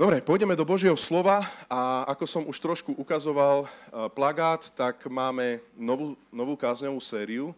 [0.00, 5.60] Dobre, pôjdeme do Božieho slova a ako som už trošku ukazoval eh, plagát, tak máme
[5.76, 7.52] novú, novú kázňovú sériu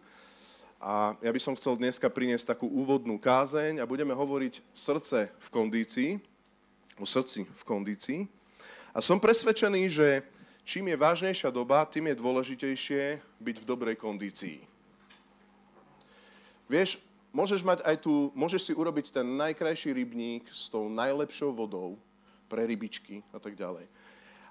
[0.75, 5.47] a ja by som chcel dneska priniesť takú úvodnú kázeň a budeme hovoriť srdce v
[5.55, 6.19] kondícii,
[6.99, 8.27] o srdci v kondícii.
[8.91, 10.27] A som presvedčený, že
[10.67, 14.59] čím je vážnejšia doba, tým je dôležitejšie byť v dobrej kondícii.
[16.67, 16.99] Vieš,
[17.31, 21.95] môžeš, mať aj tu, môžeš si urobiť ten najkrajší rybník s tou najlepšou vodou,
[22.53, 23.89] pre rybičky a tak ďalej.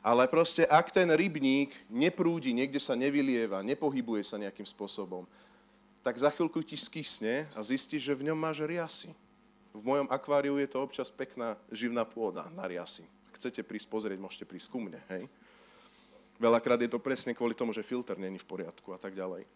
[0.02, 5.22] Ale proste, ak ten rybník neprúdi, niekde sa nevylieva, nepohybuje sa nejakým spôsobom,
[6.02, 9.14] tak za chvíľku ti skysne a zistíš, že v ňom máš riasy.
[9.70, 13.06] V mojom akváriu je to občas pekná živná pôda na riasy.
[13.38, 15.30] Chcete prísť pozrieť, môžete prísť ku mne, hej?
[16.42, 19.46] Veľakrát je to presne kvôli tomu, že filter není v poriadku a tak ďalej.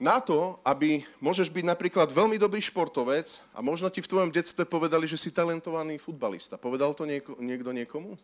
[0.00, 4.64] Na to, aby môžeš byť napríklad veľmi dobrý športovec a možno ti v tvojom detstve
[4.64, 6.56] povedali, že si talentovaný futbalista.
[6.56, 8.16] Povedal to nieko, niekto niekomu?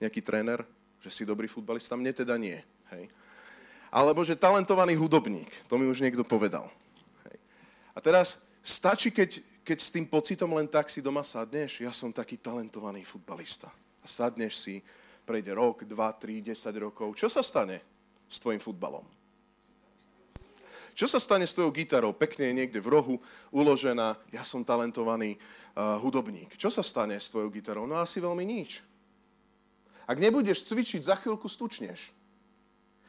[0.00, 0.64] Nejaký tréner,
[1.04, 1.92] že si dobrý futbalista?
[1.92, 2.56] Mne teda nie.
[2.96, 3.12] Hej.
[3.92, 5.52] Alebo že talentovaný hudobník.
[5.68, 6.72] To mi už niekto povedal.
[7.28, 7.36] Hej.
[7.92, 12.16] A teraz stačí, keď, keď s tým pocitom len tak si doma sadneš, ja som
[12.16, 13.68] taký talentovaný futbalista.
[14.00, 14.80] A sadneš si,
[15.28, 17.12] prejde rok, dva, tri, desať rokov.
[17.12, 17.84] Čo sa stane
[18.24, 19.19] s tvojim futbalom?
[21.00, 22.12] Čo sa stane s tvojou gitarou?
[22.12, 23.16] Pekne je niekde v rohu
[23.48, 26.60] uložená, ja som talentovaný uh, hudobník.
[26.60, 27.88] Čo sa stane s tvojou gitarou?
[27.88, 28.84] No asi veľmi nič.
[30.04, 32.12] Ak nebudeš cvičiť, za chvíľku stučneš.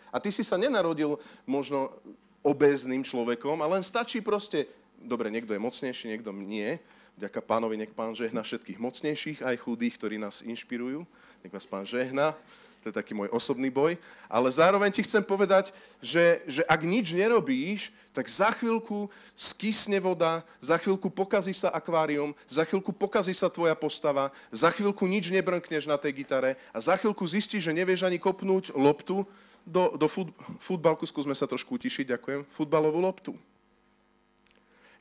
[0.08, 1.92] A ty si sa nenarodil možno
[2.39, 6.80] obezným človekom, ale len stačí proste, dobre, niekto je mocnejší, niekto nie,
[7.19, 11.03] Ďaká pánovi, nech pán žehna všetkých mocnejších, aj chudých, ktorí nás inšpirujú.
[11.44, 12.39] Nech vás pán žehna
[12.82, 13.94] to je taký môj osobný boj,
[14.26, 15.70] ale zároveň ti chcem povedať,
[16.02, 19.06] že, že ak nič nerobíš, tak za chvíľku
[19.38, 25.06] skysne voda, za chvíľku pokazí sa akvárium, za chvíľku pokazí sa tvoja postava, za chvíľku
[25.06, 29.30] nič nebrnkneš na tej gitare a za chvíľku zistíš, že nevieš ani kopnúť loptu
[29.62, 33.38] do, do fut, futbalku, skúsme sa trošku utišiť, ďakujem, futbalovú loptu.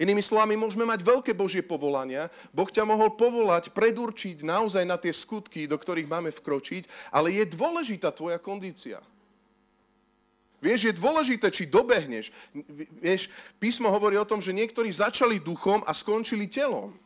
[0.00, 2.33] Inými slovami, môžeme mať veľké Božie povolania.
[2.56, 7.44] Boh ťa mohol povolať, predurčiť naozaj na tie skutky, do ktorých máme vkročiť, ale je
[7.44, 9.05] dôležitá tvoja kondícia.
[10.60, 12.33] Vieš, je dôležité, či dobehneš.
[13.00, 13.28] Vieš,
[13.60, 16.97] písmo hovorí o tom, že niektorí začali duchom a skončili telom.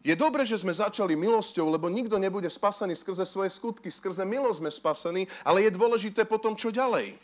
[0.00, 3.92] Je dobré, že sme začali milosťou, lebo nikto nebude spasený skrze svoje skutky.
[3.92, 7.18] Skrze milosť sme spasení, ale je dôležité potom, čo ďalej.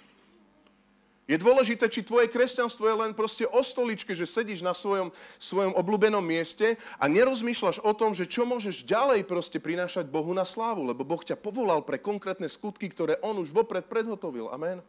[1.30, 5.70] Je dôležité, či tvoje kresťanstvo je len proste o stoličke, že sedíš na svojom, svojom
[5.78, 10.82] obľúbenom mieste a nerozmýšľaš o tom, že čo môžeš ďalej proste prinášať Bohu na slávu,
[10.82, 14.50] lebo Boh ťa povolal pre konkrétne skutky, ktoré On už vopred predhotovil.
[14.50, 14.82] Amen.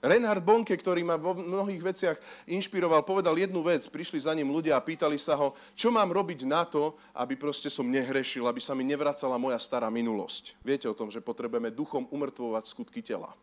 [0.00, 2.16] Reinhard Bonke, ktorý ma vo mnohých veciach
[2.48, 3.84] inšpiroval, povedal jednu vec.
[3.84, 7.68] Prišli za ním ľudia a pýtali sa ho, čo mám robiť na to, aby proste
[7.68, 10.56] som nehrešil, aby sa mi nevracala moja stará minulosť.
[10.64, 13.34] Viete o tom, že potrebujeme duchom umrtvovať skutky tela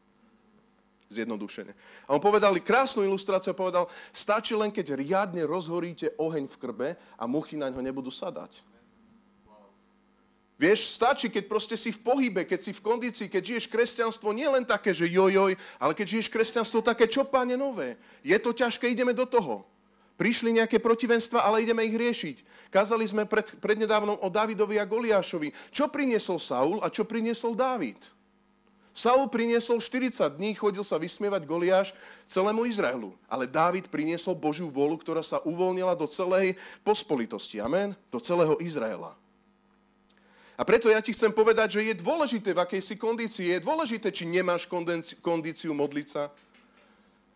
[1.10, 1.72] zjednodušene.
[2.08, 7.24] A on povedal krásnu ilustráciu, povedal, stačí len, keď riadne rozhoríte oheň v krbe a
[7.26, 8.64] muchy na ňo nebudú sadať.
[10.58, 14.50] Vieš, stačí, keď proste si v pohybe, keď si v kondícii, keď žiješ kresťanstvo nie
[14.50, 17.94] len také, že jojoj, ale keď žiješ kresťanstvo také, čo páne nové.
[18.26, 19.70] Je to ťažké, ideme do toho.
[20.18, 22.38] Prišli nejaké protivenstva, ale ideme ich riešiť.
[22.74, 25.54] Kázali sme pred, prednedávnom o Davidovi a Goliášovi.
[25.70, 28.02] Čo priniesol Saul a čo priniesol Dávid?
[28.98, 31.94] Saul priniesol 40 dní, chodil sa vysmievať Goliáš
[32.26, 33.14] celému Izraelu.
[33.30, 37.62] Ale Dávid priniesol Božiu volu, ktorá sa uvoľnila do celej pospolitosti.
[37.62, 37.94] Amen?
[38.10, 39.14] Do celého Izraela.
[40.58, 43.54] A preto ja ti chcem povedať, že je dôležité, v akej si kondícii.
[43.54, 44.66] Je dôležité, či nemáš
[45.22, 46.34] kondíciu modliť sa,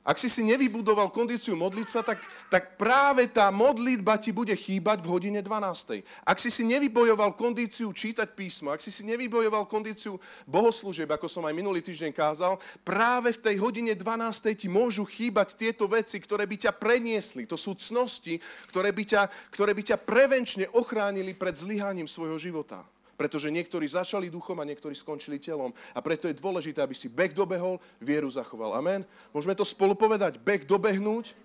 [0.01, 2.17] ak si si nevybudoval kondíciu modliť sa, tak,
[2.49, 6.01] tak práve tá modlitba ti bude chýbať v hodine 12.
[6.25, 10.17] Ak si si nevybojoval kondíciu čítať písmo, ak si si nevybojoval kondíciu
[10.49, 14.57] bohoslúžieb, ako som aj minulý týždeň kázal, práve v tej hodine 12.
[14.57, 17.45] ti môžu chýbať tieto veci, ktoré by ťa preniesli.
[17.45, 18.41] To sú cnosti,
[18.73, 19.21] ktoré by ťa,
[19.53, 22.81] ktoré by ťa prevenčne ochránili pred zlyhaním svojho života.
[23.21, 25.69] Pretože niektorí začali duchom a niektorí skončili telom.
[25.93, 28.73] A preto je dôležité, aby si beh dobehol, vieru zachoval.
[28.73, 29.05] Amen?
[29.29, 30.41] Môžeme to spolu povedať.
[30.41, 31.37] Beh dobehnúť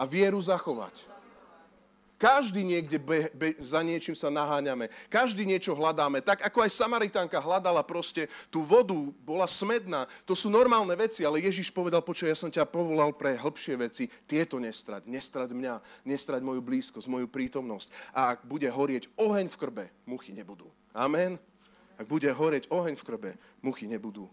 [0.00, 1.12] a vieru zachovať.
[2.16, 4.88] Každý niekde be, be, za niečím sa naháňame.
[5.12, 6.24] Každý niečo hľadáme.
[6.24, 10.06] Tak ako aj Samaritánka hľadala proste tú vodu, bola smedná.
[10.22, 14.08] To sú normálne veci, ale Ježiš povedal, počuj, ja som ťa povolal pre hĺbšie veci.
[14.24, 15.04] Tieto nestrať.
[15.10, 16.06] Nestrať mňa.
[16.08, 17.90] Nestrať moju blízkosť, moju prítomnosť.
[18.14, 20.70] A ak bude horieť oheň v krbe, muchy nebudú.
[20.92, 21.40] Amen.
[21.96, 23.30] Ak bude horeť oheň v krbe,
[23.64, 24.28] muchy nebudú.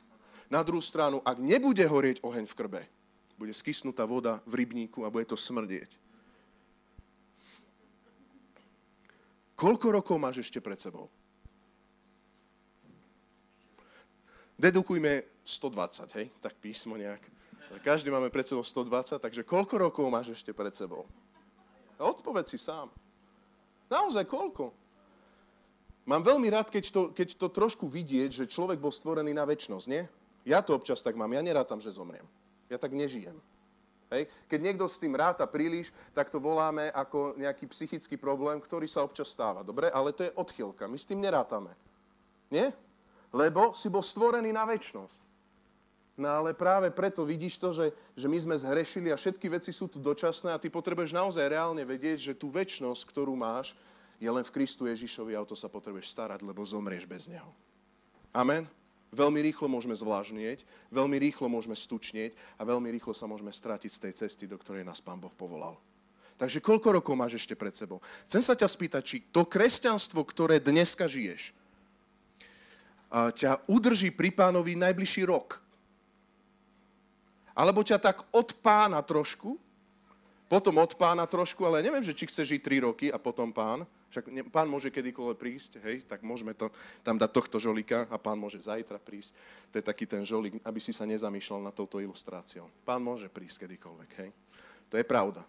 [0.50, 2.81] Na druhú stranu, ak nebude horieť oheň v krbe,
[3.39, 5.88] bude skysnutá voda v rybníku a bude to smrdieť.
[9.59, 11.11] Koľko rokov máš ešte pred sebou?
[14.59, 16.27] Dedukujme 120, hej?
[16.44, 17.23] Tak písmo nejak.
[17.83, 21.07] Každý máme pred sebou 120, takže koľko rokov máš ešte pred sebou?
[22.00, 22.07] A
[22.47, 22.91] si sám.
[23.91, 24.71] Naozaj koľko?
[26.09, 29.85] Mám veľmi rád, keď to, keď to trošku vidieť, že človek bol stvorený na väčnosť,
[29.85, 30.09] nie?
[30.41, 32.25] Ja to občas tak mám, ja nerátam, že zomriem.
[32.65, 33.38] Ja tak nežijem.
[34.09, 34.25] Hej.
[34.50, 39.06] Keď niekto s tým ráta príliš, tak to voláme ako nejaký psychický problém, ktorý sa
[39.06, 39.61] občas stáva.
[39.61, 39.94] Dobre?
[39.94, 40.89] Ale to je odchylka.
[40.89, 41.77] My s tým nerátame.
[42.50, 42.73] Nie?
[43.29, 45.21] Lebo si bol stvorený na väčnosť.
[46.17, 49.85] No ale práve preto vidíš to, že, že my sme zhrešili a všetky veci sú
[49.85, 53.77] tu dočasné a ty potrebuješ naozaj reálne vedieť, že tú väčnosť, ktorú máš,
[54.19, 57.56] je len v Kristu Ježišovi a o to sa potrebuješ starať, lebo zomrieš bez Neho.
[58.36, 58.68] Amen?
[59.10, 60.62] Veľmi rýchlo môžeme zvlážnieť,
[60.94, 64.86] veľmi rýchlo môžeme stučnieť a veľmi rýchlo sa môžeme stratiť z tej cesty, do ktorej
[64.86, 65.74] nás Pán Boh povolal.
[66.38, 68.00] Takže koľko rokov máš ešte pred sebou?
[68.30, 71.51] Chcem sa ťa spýtať, či to kresťanstvo, ktoré dneska žiješ,
[73.10, 75.57] ťa udrží pri pánovi najbližší rok.
[77.57, 79.57] Alebo ťa tak od pána trošku,
[80.45, 83.83] potom od pána trošku, ale neviem, že či chceš žiť 3 roky a potom pán,
[84.09, 86.73] však pán môže kedykoľvek prísť, hej, tak môžeme to
[87.06, 89.31] tam dať tohto žolika a pán môže zajtra prísť.
[89.69, 92.65] To je taký ten žolík, aby si sa nezamýšľal na touto ilustráciou.
[92.81, 94.29] Pán môže prísť kedykoľvek, hej.
[94.89, 95.45] To je pravda.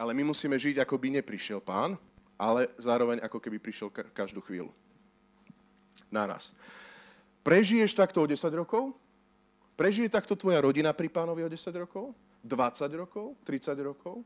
[0.00, 2.00] Ale my musíme žiť, ako by neprišiel pán,
[2.38, 4.72] ale zároveň ako keby prišiel každú chvíľu.
[6.08, 6.56] Naraz.
[7.44, 8.96] Prežiješ takto o 10 rokov?
[9.76, 12.16] Prežije takto tvoja rodina pri pánovi o 10 rokov?
[12.46, 13.36] 20 rokov?
[13.44, 14.24] 30 rokov?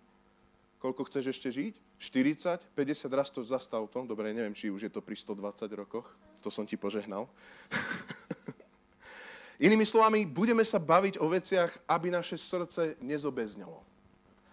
[0.83, 1.75] Koľko chceš ešte žiť?
[2.03, 2.75] 40?
[2.75, 3.07] 50?
[3.15, 4.03] Raz to zastav to.
[4.03, 6.11] Dobre, neviem, či už je to pri 120 rokoch.
[6.43, 7.31] To som ti požehnal.
[9.63, 13.79] Inými slovami, budeme sa baviť o veciach, aby naše srdce nezobeznelo.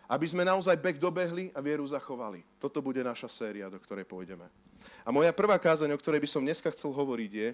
[0.05, 2.45] Aby sme naozaj bek dobehli a vieru zachovali.
[2.61, 4.45] Toto bude naša séria, do ktorej pôjdeme.
[5.01, 7.49] A moja prvá kázaň, o ktorej by som dneska chcel hovoriť, je,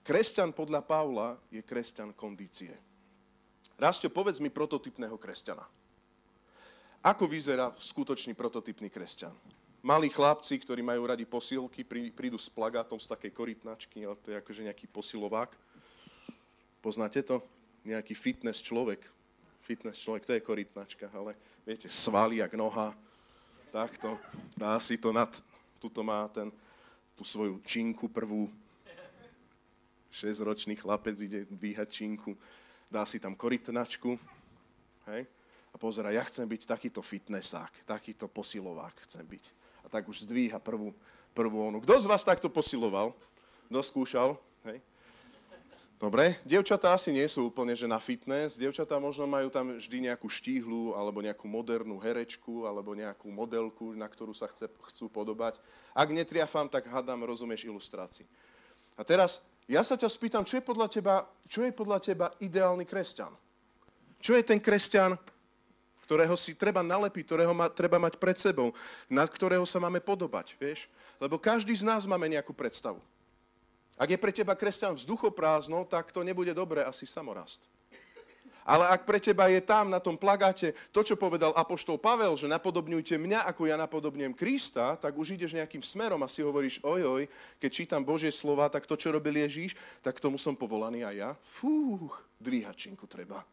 [0.00, 2.72] kresťan podľa Pavla je kresťan kondície.
[3.76, 5.83] Rastio, povedz mi prototypného kresťana.
[7.04, 9.36] Ako vyzerá skutočný prototypný kresťan?
[9.84, 11.84] Malí chlapci, ktorí majú radi posilky,
[12.16, 15.52] prídu s plagátom z takej korytnačky, ale to je akože nejaký posilovák.
[16.80, 17.44] Poznáte to?
[17.84, 19.04] Nejaký fitness človek.
[19.60, 21.36] Fitness človek, to je korytnačka, ale
[21.68, 22.96] viete, svaly jak noha.
[23.68, 24.16] Takto.
[24.56, 25.28] Dá si to nad...
[25.76, 26.48] Tuto má ten,
[27.12, 28.48] tú svoju činku prvú.
[30.08, 32.32] Šesťročný chlapec ide dvíhať činku.
[32.88, 34.16] Dá si tam korytnačku.
[35.12, 35.28] Hej?
[35.74, 39.44] A pozera, ja chcem byť takýto fitnessák, takýto posilovák chcem byť.
[39.82, 40.94] A tak už zdvíha prvú,
[41.34, 41.82] prvú onu.
[41.82, 43.10] Kto z vás takto posiloval?
[43.66, 44.38] Kto skúšal?
[44.70, 44.78] Hej.
[45.98, 48.54] Dobre, dievčatá asi nie sú úplne že na fitness.
[48.54, 54.06] Dievčatá možno majú tam vždy nejakú štíhlu, alebo nejakú modernú herečku, alebo nejakú modelku, na
[54.06, 55.58] ktorú sa chce, chcú podobať.
[55.90, 58.26] Ak netriafám, tak hádam, rozumieš ilustrácii.
[58.94, 61.14] A teraz, ja sa ťa spýtam, čo je podľa teba,
[61.48, 63.32] čo je podľa teba ideálny kresťan?
[64.20, 65.16] Čo je ten kresťan,
[66.04, 68.76] ktorého si treba nalepiť, ktorého ma, treba mať pred sebou,
[69.08, 70.86] na ktorého sa máme podobať, vieš?
[71.16, 73.00] Lebo každý z nás máme nejakú predstavu.
[73.96, 77.64] Ak je pre teba kresťan vzduchoprázdno, tak to nebude dobré asi samorast.
[78.64, 82.48] Ale ak pre teba je tam na tom plagáte to, čo povedal apoštol Pavel, že
[82.48, 87.28] napodobňujte mňa, ako ja napodobňujem Krista, tak už ideš nejakým smerom a si hovoríš, ojoj,
[87.60, 91.30] keď čítam Božie slova, tak to, čo robil Ježíš, tak tomu som povolaný aj ja.
[91.44, 93.44] Fúch, dvíhačinku treba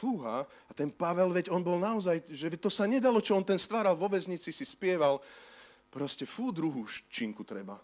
[0.00, 0.48] fúha.
[0.48, 3.92] A ten Pavel, veď on bol naozaj, že to sa nedalo, čo on ten stváral
[3.92, 5.20] vo väznici, si spieval.
[5.92, 7.76] Proste fú, druhú činku treba.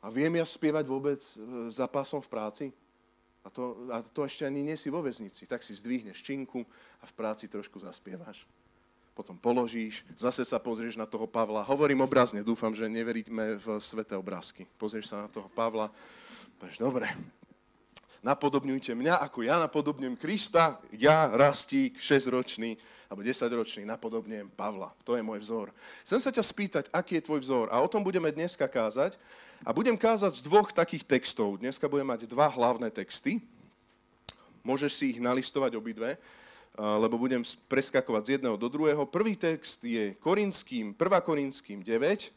[0.00, 1.32] A viem ja spievať vôbec e,
[1.68, 2.66] za pásom v práci?
[3.42, 5.44] A to, a to ešte ani nie si vo väznici.
[5.44, 6.64] Tak si zdvihneš činku
[7.02, 8.46] a v práci trošku zaspievaš.
[9.18, 11.66] Potom položíš, zase sa pozrieš na toho Pavla.
[11.66, 14.62] Hovorím obrazne, dúfam, že neveríte v sveté obrázky.
[14.78, 15.90] Pozrieš sa na toho Pavla,
[16.62, 17.10] povieš, dobre,
[18.22, 24.92] napodobňujte mňa, ako ja napodobňujem Krista, ja, Rastík, 6-ročný, alebo 10-ročný, napodobňujem Pavla.
[25.08, 25.72] To je môj vzor.
[26.04, 27.66] Chcem sa ťa spýtať, aký je tvoj vzor.
[27.72, 29.16] A o tom budeme dneska kázať.
[29.64, 31.58] A budem kázať z dvoch takých textov.
[31.58, 33.42] Dneska budem mať dva hlavné texty.
[34.60, 36.20] Môžeš si ich nalistovať obidve,
[36.76, 39.08] lebo budem preskakovať z jedného do druhého.
[39.08, 41.00] Prvý text je Korinským, 1.
[41.24, 42.30] Korinským 9.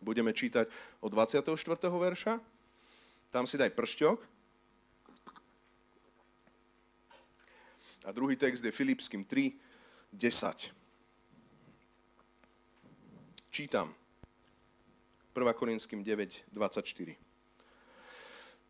[0.00, 0.70] Budeme čítať
[1.04, 1.52] od 24.
[1.86, 2.40] verša.
[3.28, 4.35] Tam si daj pršťok.
[8.06, 9.50] A druhý text je Filipským 3,
[10.14, 10.70] 10.
[13.50, 13.90] Čítam.
[15.34, 15.52] 1.
[15.52, 17.18] Korinským 9, 24.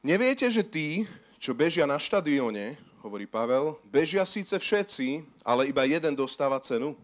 [0.01, 1.05] Neviete, že tí,
[1.37, 6.97] čo bežia na štadióne, hovorí Pavel, bežia síce všetci, ale iba jeden dostáva cenu?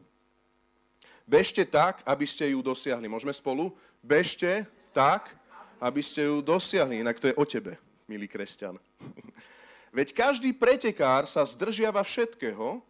[1.29, 3.12] Bežte tak, aby ste ju dosiahli.
[3.12, 3.77] Môžeme spolu?
[4.01, 4.65] Bežte
[4.97, 5.37] tak,
[5.77, 7.05] aby ste ju dosiahli.
[7.05, 7.77] Inak to je o tebe,
[8.09, 8.81] milý kresťan.
[9.93, 12.81] Veď každý pretekár sa zdržiava všetkého,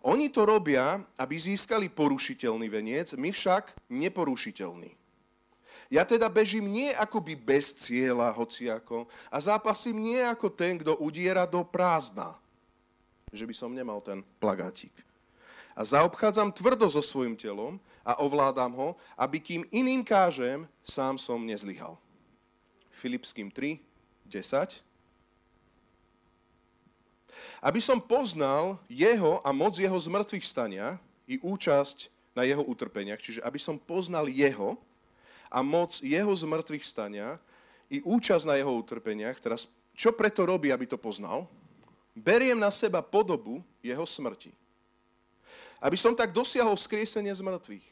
[0.00, 4.96] oni to robia, aby získali porušiteľný veniec, my však neporušiteľný.
[5.92, 11.44] Ja teda bežím nie akoby bez cieľa, hociako, a zápasím nie ako ten, kto udiera
[11.44, 12.32] do prázdna.
[13.28, 14.96] Že by som nemal ten plagátik.
[15.76, 18.88] A zaobchádzam tvrdo so svojim telom a ovládam ho,
[19.20, 22.00] aby kým iným kážem, sám som nezlyhal.
[22.96, 23.76] Filipským 3,
[24.24, 24.89] 10
[27.60, 30.96] aby som poznal jeho a moc jeho zmrtvých stania
[31.28, 34.78] i účasť na jeho utrpeniach, čiže aby som poznal jeho
[35.50, 37.36] a moc jeho zmrtvých stania
[37.90, 39.42] i účasť na jeho utrpeniach.
[39.42, 39.66] Teraz,
[39.98, 41.50] čo preto robí, aby to poznal?
[42.14, 44.54] Beriem na seba podobu jeho smrti.
[45.82, 47.86] Aby som tak dosiahol skriesenie z mŕtvych.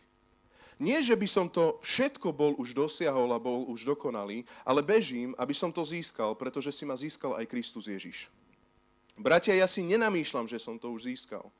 [0.78, 5.34] Nie, že by som to všetko bol už dosiahol a bol už dokonalý, ale bežím,
[5.34, 8.30] aby som to získal, pretože si ma získal aj Kristus Ježiš.
[9.18, 11.50] Bratia, ja si nenamýšľam, že som to už získal.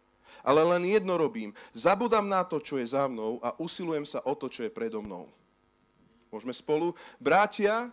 [0.46, 1.50] Ale len jedno robím.
[1.74, 5.02] Zabudám na to, čo je za mnou a usilujem sa o to, čo je predo
[5.02, 5.26] mnou.
[6.30, 6.94] Môžeme spolu?
[7.18, 7.90] Bratia,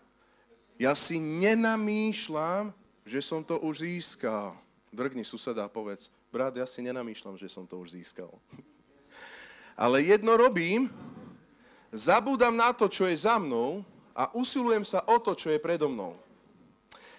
[0.78, 2.70] ja si nenamýšľam,
[3.08, 4.54] že som to už získal.
[4.94, 8.30] Drgni suseda a povedz, brat, ja si nenamýšľam, že som to už získal.
[9.76, 10.88] Ale jedno robím,
[11.92, 13.84] zabúdam na to, čo je za mnou
[14.16, 16.16] a usilujem sa o to, čo je predo mnou.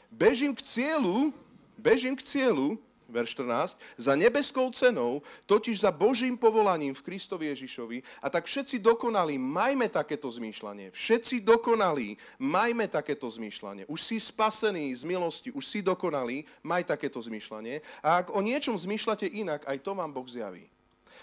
[0.08, 1.32] Bežím k cieľu,
[1.78, 8.02] bežím k cieľu, verš 14, za nebeskou cenou, totiž za Božím povolaním v Kristovi Ježišovi.
[8.22, 10.90] A tak všetci dokonalí, majme takéto zmýšľanie.
[10.90, 13.86] Všetci dokonalí, majme takéto zmýšľanie.
[13.86, 17.80] Už si spasený z milosti, už si dokonalý, maj takéto zmýšľanie.
[18.02, 20.66] A ak o niečom zmýšľate inak, aj to vám Boh zjaví.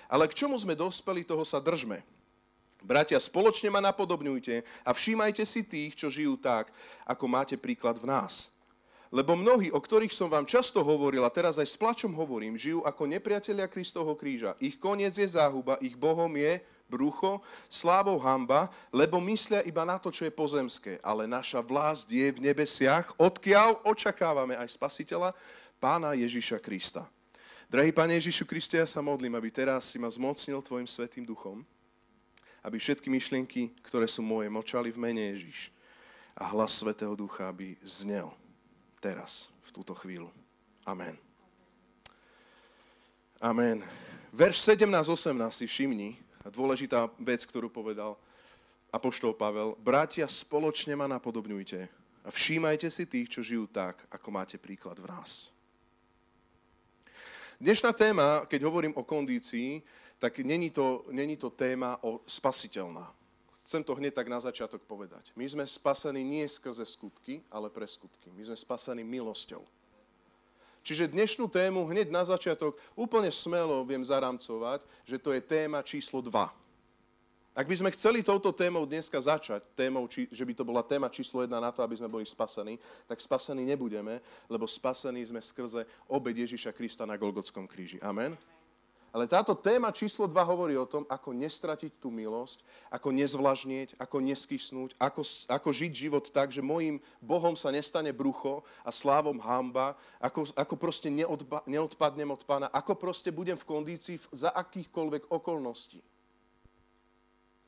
[0.08, 2.02] Ale k čomu sme dospeli, toho sa držme.
[2.84, 6.68] Bratia, spoločne ma napodobňujte a všímajte si tých, čo žijú tak,
[7.08, 8.53] ako máte príklad v nás.
[9.14, 12.82] Lebo mnohí, o ktorých som vám často hovoril a teraz aj s plačom hovorím, žijú
[12.82, 14.58] ako nepriatelia Kristovho kríža.
[14.58, 16.58] Ich koniec je záhuba, ich Bohom je
[16.90, 17.38] brucho,
[17.70, 20.98] slávou hamba, lebo myslia iba na to, čo je pozemské.
[21.06, 25.38] Ale naša vlast je v nebesiach, odkiaľ očakávame aj spasiteľa,
[25.78, 27.06] pána Ježiša Krista.
[27.70, 31.62] Drahý Pane Ježišu Kriste, ja sa modlím, aby teraz si ma zmocnil Tvojim Svetým Duchom,
[32.66, 35.70] aby všetky myšlienky, ktoré sú moje, močali v mene Ježiš
[36.34, 38.30] a hlas Svetého Ducha, aby znel
[39.04, 40.32] teraz, v túto chvíľu.
[40.88, 41.20] Amen.
[43.44, 43.84] Amen.
[44.32, 46.16] Verš 17-18 si všimni,
[46.48, 48.16] dôležitá vec, ktorú povedal
[48.96, 49.76] Apoštol Pavel.
[49.84, 51.80] Bratia, spoločne ma napodobňujte
[52.24, 55.52] a všímajte si tých, čo žijú tak, ako máte príklad v nás.
[57.60, 59.84] Dnešná téma, keď hovorím o kondícii,
[60.20, 63.12] tak není to, není to téma o spasiteľná
[63.74, 65.34] Chcem to hneď tak na začiatok povedať.
[65.34, 68.30] My sme spasení nie skrze skutky, ale pre skutky.
[68.30, 69.66] My sme spasení milosťou.
[70.86, 76.22] Čiže dnešnú tému hneď na začiatok úplne smelo viem zaramcovať, že to je téma číslo
[76.22, 76.54] 2.
[77.58, 81.10] Ak by sme chceli touto témou dneska začať, témou, či, že by to bola téma
[81.10, 82.78] číslo 1 na to, aby sme boli spasení,
[83.10, 84.22] tak spasení nebudeme,
[84.54, 85.82] lebo spasení sme skrze
[86.14, 87.98] obed Ježiša Krista na Golgotskom kríži.
[88.06, 88.38] Amen.
[89.14, 94.18] Ale táto téma číslo 2 hovorí o tom, ako nestratiť tú milosť, ako nezvlažnieť, ako
[94.18, 95.22] neskysnúť, ako,
[95.54, 100.76] ako žiť život tak, že mojim Bohom sa nestane brucho a slávom hamba, ako, ako
[100.82, 106.02] proste neodba, neodpadnem od pána, ako proste budem v kondícii za akýchkoľvek okolností.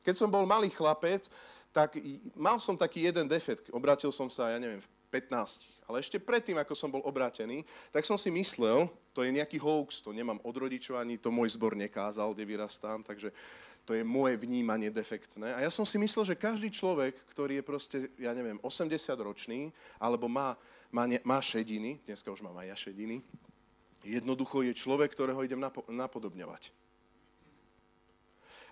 [0.02, 1.30] Keď som bol malý chlapec,
[1.70, 1.94] tak
[2.34, 3.70] mal som taký jeden defekt.
[3.70, 5.86] Obrátil som sa, ja neviem, v 15.
[5.86, 7.62] Ale ešte predtým, ako som bol obrátený,
[7.94, 11.54] tak som si myslel, to je nejaký hoax, to nemám od rodičov, ani to môj
[11.54, 13.30] zbor nekázal, kde vyrastám, takže
[13.86, 15.54] to je moje vnímanie defektné.
[15.54, 18.90] A ja som si myslel, že každý človek, ktorý je proste, ja neviem, 80
[19.22, 19.70] ročný,
[20.02, 20.58] alebo má,
[20.90, 23.22] má, má šediny, dneska už mám aj ja šediny,
[24.02, 26.74] jednoducho je človek, ktorého idem napodobňovať.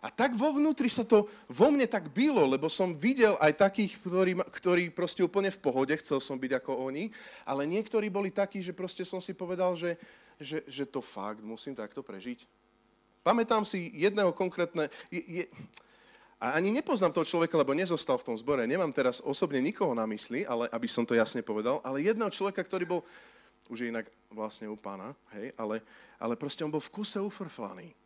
[0.05, 3.97] A tak vo vnútri sa to vo mne tak bylo, lebo som videl aj takých,
[4.05, 7.09] ktorí, ktorí proste úplne v pohode, chcel som byť ako oni,
[7.49, 9.97] ale niektorí boli takí, že proste som si povedal, že,
[10.37, 12.45] že, že to fakt musím takto prežiť.
[13.25, 14.93] Pamätám si jedného konkrétne...
[15.09, 15.45] Je, je,
[16.37, 18.69] a ani nepoznám toho človeka, lebo nezostal v tom zbore.
[18.69, 22.61] Nemám teraz osobne nikoho na mysli, ale aby som to jasne povedal, ale jedného človeka,
[22.61, 23.01] ktorý bol,
[23.73, 25.81] už je inak vlastne u pána, hej, ale,
[26.21, 27.97] ale proste on bol v kuse ufrflaný.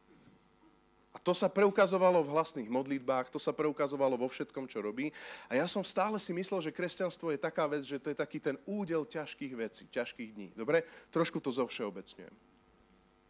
[1.12, 5.08] A to sa preukazovalo v hlasných modlitbách, to sa preukazovalo vo všetkom, čo robí.
[5.48, 8.38] A ja som stále si myslel, že kresťanstvo je taká vec, že to je taký
[8.38, 10.48] ten údel ťažkých vecí, ťažkých dní.
[10.52, 10.84] Dobre?
[11.08, 12.47] Trošku to zovšeobecňujem.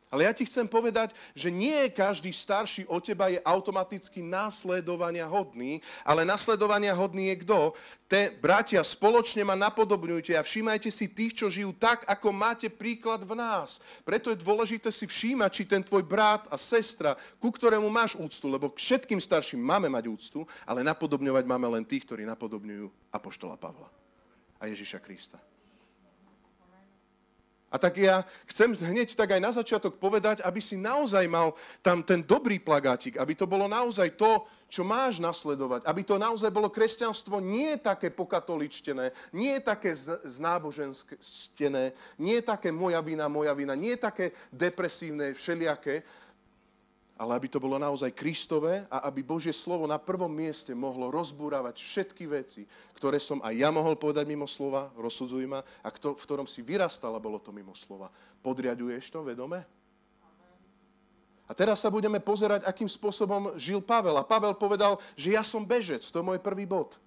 [0.09, 5.85] Ale ja ti chcem povedať, že nie každý starší od teba je automaticky následovania hodný,
[6.01, 7.61] ale následovania hodný je kto?
[8.09, 13.21] Te, bratia, spoločne ma napodobňujte a všímajte si tých, čo žijú tak, ako máte príklad
[13.21, 13.85] v nás.
[14.01, 18.49] Preto je dôležité si všímať, či ten tvoj brat a sestra, ku ktorému máš úctu,
[18.49, 23.61] lebo k všetkým starším máme mať úctu, ale napodobňovať máme len tých, ktorí napodobňujú Apoštola
[23.61, 23.93] Pavla
[24.57, 25.37] a Ježiša Krista.
[27.69, 31.53] A tak ja chcem hneď tak aj na začiatok povedať, aby si naozaj mal
[31.85, 36.53] tam ten dobrý plagátik, aby to bolo naozaj to, čo máš nasledovať, aby to naozaj
[36.53, 39.97] bolo kresťanstvo nie také pokatoličtené, nie také
[40.29, 46.05] znáboženstené, nie také moja vina, moja vina, nie také depresívne, všelijaké,
[47.19, 51.75] ale aby to bolo naozaj Kristové a aby Božie slovo na prvom mieste mohlo rozbúravať
[51.75, 52.63] všetky veci,
[52.95, 56.63] ktoré som aj ja mohol povedať mimo slova, rozsudzuj ma, a kto, v ktorom si
[56.63, 58.07] vyrastal a bolo to mimo slova.
[58.39, 59.67] Podriaduješ to vedome?
[61.49, 64.15] A teraz sa budeme pozerať, akým spôsobom žil Pavel.
[64.21, 66.05] A Pavel povedal, že ja som bežec.
[66.13, 67.01] To je môj prvý bod.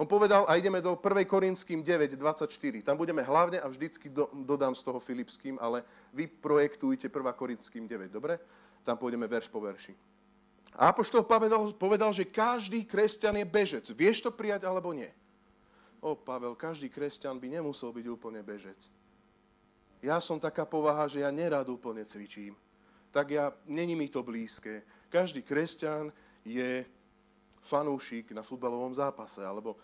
[0.00, 1.28] On povedal, a ideme do 1.
[1.28, 2.48] Korinským 9, 24.
[2.80, 5.84] Tam budeme hlavne a vždycky do, dodám z toho Filipským, ale
[6.16, 7.20] vy projektujte 1.
[7.36, 8.40] Korinským 9, dobre?
[8.84, 9.92] Tam pôjdeme verš po verši.
[10.78, 13.84] A Apoštol povedal, povedal, že každý kresťan je bežec.
[13.90, 15.10] Vieš to prijať alebo nie?
[16.00, 18.88] O, Pavel, každý kresťan by nemusel byť úplne bežec.
[20.00, 22.56] Ja som taká povaha, že ja nerad úplne cvičím.
[23.12, 24.80] Tak ja, není mi to blízke.
[25.12, 26.08] Každý kresťan
[26.46, 26.86] je
[27.60, 29.76] fanúšik na futbalovom zápase alebo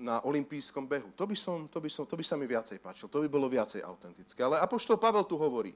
[0.00, 1.12] na olympijskom behu.
[1.16, 3.48] To by, som, to, by som, to by sa mi viacej páčilo, to by bolo
[3.48, 4.40] viacej autentické.
[4.44, 5.72] Ale Apoštol Pavel tu hovorí,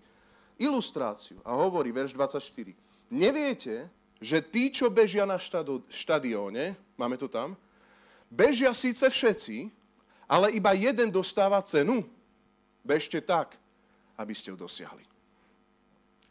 [0.56, 2.72] ilustráciu a hovorí verš 24.
[3.12, 3.86] Neviete,
[4.20, 5.36] že tí, čo bežia na
[5.88, 7.54] štadióne, máme to tam,
[8.32, 9.68] bežia síce všetci,
[10.26, 12.02] ale iba jeden dostáva cenu.
[12.82, 13.54] Bežte tak,
[14.16, 15.04] aby ste ju dosiahli.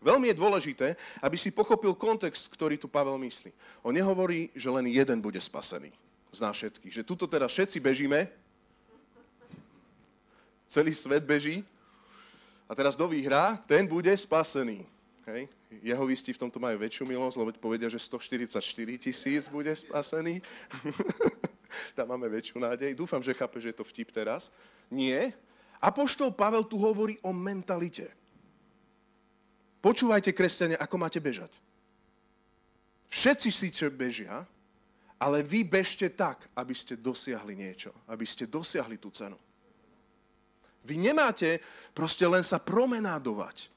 [0.05, 0.87] Veľmi je dôležité,
[1.21, 3.49] aby si pochopil kontext, ktorý tu Pavel myslí.
[3.81, 5.89] On nehovorí, že len jeden bude spasený
[6.29, 7.01] z nás všetkých.
[7.01, 8.29] Že tuto teda všetci bežíme,
[10.69, 11.65] celý svet beží
[12.65, 14.85] a teraz kto vyhrá, ten bude spasený.
[15.25, 15.49] Hej.
[15.81, 18.61] Jehovisti v tomto majú väčšiu milosť, lebo povedia, že 144
[19.01, 20.41] tisíc bude spasený.
[21.97, 22.93] Tam máme väčšiu nádej.
[22.93, 24.53] Dúfam, že chápe, že je to vtip teraz.
[24.89, 25.33] Nie.
[25.81, 28.09] Apoštol Pavel tu hovorí o mentalite.
[29.81, 31.53] Počúvajte, kresťania, ako máte bežať.
[33.09, 34.45] Všetci síce bežia,
[35.21, 37.93] ale vy bežte tak, aby ste dosiahli niečo.
[38.09, 39.37] Aby ste dosiahli tú cenu.
[40.85, 41.59] Vy nemáte
[41.91, 43.74] proste len sa promenádovať.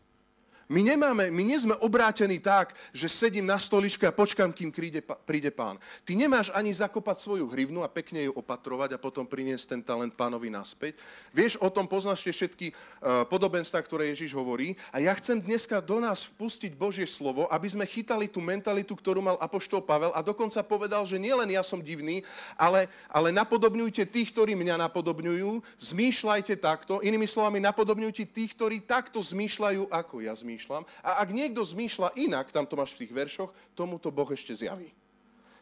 [0.68, 5.00] My, nemáme, my nie sme obrátení tak, že sedím na stoličke a počkám, kým príde,
[5.24, 5.80] príde pán.
[6.04, 10.12] Ty nemáš ani zakopať svoju hrivnu a pekne ju opatrovať a potom priniesť ten talent
[10.12, 11.00] pánovi naspäť.
[11.32, 14.76] Vieš, o tom poznáš tie všetky uh, podobenstva, ktoré Ježiš hovorí.
[14.92, 19.24] A ja chcem dneska do nás vpustiť Božie slovo, aby sme chytali tú mentalitu, ktorú
[19.24, 22.20] mal Apoštol Pavel a dokonca povedal, že nielen ja som divný,
[22.60, 29.24] ale, ale napodobňujte tých, ktorí mňa napodobňujú, zmýšľajte takto, inými slovami, napodobňujte tých, ktorí takto
[29.24, 30.82] zmýšľajú, ako ja zmýšľam zmýšľam.
[31.06, 34.50] A ak niekto zmýšľa inak, tam to máš v tých veršoch, tomu to Boh ešte
[34.50, 34.90] zjaví.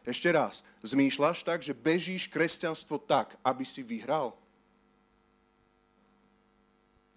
[0.01, 4.33] Ešte raz, zmýšľaš tak, že bežíš kresťanstvo tak, aby si vyhral?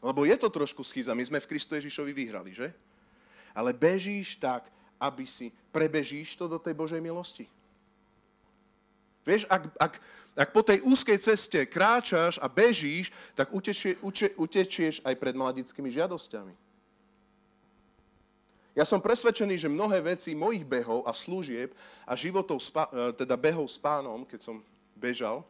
[0.04, 1.16] Lebo je to trošku schýza.
[1.16, 2.68] My sme v Kristu Ježišovi vyhrali, že?
[3.56, 4.68] Ale bežíš tak,
[5.00, 7.48] aby si prebežíš to do tej Božej milosti.
[9.24, 9.92] Vieš, ak, ak,
[10.34, 15.92] ak po tej úzkej ceste kráčaš a bežíš, tak utečie, uče, utečieš aj pred mladickými
[15.92, 16.69] žiadosťami.
[18.80, 21.76] Ja som presvedčený, že mnohé veci mojich behov a služieb
[22.08, 24.56] a životov, e, teda behov s pánom, keď som
[24.96, 25.44] bežal,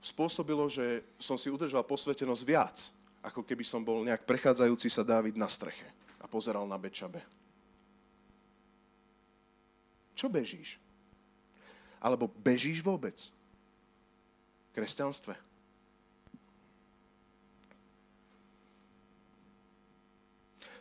[0.00, 2.88] spôsobilo, že som si udržal posvetenosť viac,
[3.20, 5.84] ako keby som bol nejak prechádzajúci sa Dávid na streche
[6.16, 7.20] a pozeral na Bečabe.
[10.16, 10.80] Čo bežíš?
[12.00, 13.28] Alebo bežíš vôbec?
[14.72, 15.49] V kresťanstve?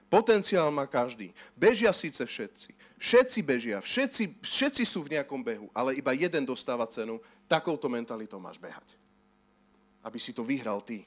[0.10, 1.30] Potenciál má každý.
[1.54, 2.74] Bežia síce všetci.
[3.00, 7.22] Všetci bežia, všetci, všetci sú v nejakom behu, ale iba jeden dostáva cenu.
[7.46, 8.98] Takouto mentalitou máš behať.
[10.02, 11.06] Aby si to vyhral ty.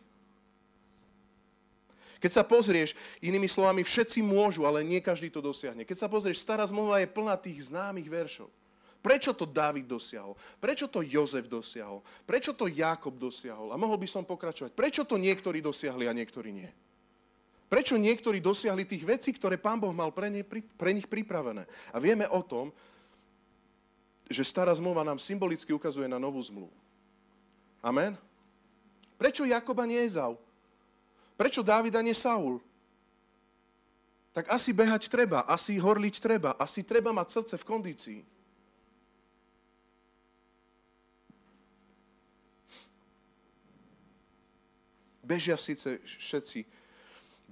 [2.23, 5.83] Keď sa pozrieš, inými slovami, všetci môžu, ale nie každý to dosiahne.
[5.83, 8.47] Keď sa pozrieš, stará zmluva je plná tých známych veršov.
[9.03, 10.39] Prečo to Dávid dosiahol?
[10.63, 12.07] Prečo to Jozef dosiahol?
[12.23, 13.75] Prečo to Jákob dosiahol?
[13.75, 14.71] A mohol by som pokračovať.
[14.79, 16.71] Prečo to niektorí dosiahli a niektorí nie?
[17.73, 20.45] Prečo niektorí dosiahli tých vecí, ktoré Pán Boh mal pre, ne,
[20.77, 21.65] pre nich pripravené?
[21.89, 22.69] A vieme o tom,
[24.29, 26.73] že stará zmluva nám symbolicky ukazuje na novú zmluvu.
[27.81, 28.13] Amen?
[29.17, 30.37] Prečo Jakoba nie Ezau?
[31.41, 32.61] Prečo Dávida nie Saul?
[34.33, 38.21] tak asi behať treba, asi horliť treba, asi treba mať srdce v kondícii.
[45.23, 46.65] Bežia síce všetci.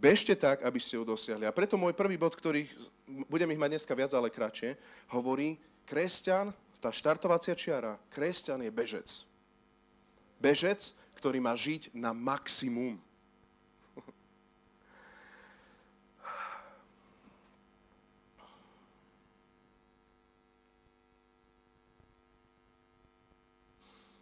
[0.01, 1.45] Bežte tak, aby ste ho dosiahli.
[1.45, 2.65] A preto môj prvý bod, ktorý
[3.29, 4.81] budem ich mať dneska viac, ale kratšie,
[5.13, 9.09] hovorí, kresťan, tá štartovacia čiara, kresťan je bežec.
[10.41, 12.97] Bežec, ktorý má žiť na maximum.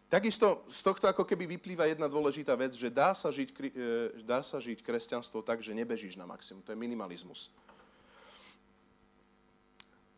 [0.08, 4.40] Takisto z tohto ako keby vyplýva jedna dôležitá vec, že dá sa žiť, e, dá
[4.40, 6.64] sa žiť kresťanstvo tak, že nebežíš na maximum.
[6.64, 7.52] To je minimalizmus.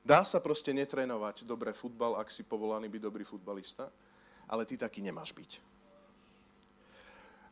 [0.07, 3.91] Dá sa proste netrénovať dobre futbal, ak si povolaný byť dobrý futbalista,
[4.47, 5.51] ale ty taký nemáš byť.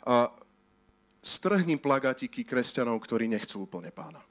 [0.07, 0.31] A
[1.19, 4.23] strhni plagatiky kresťanov, ktorí nechcú úplne pána.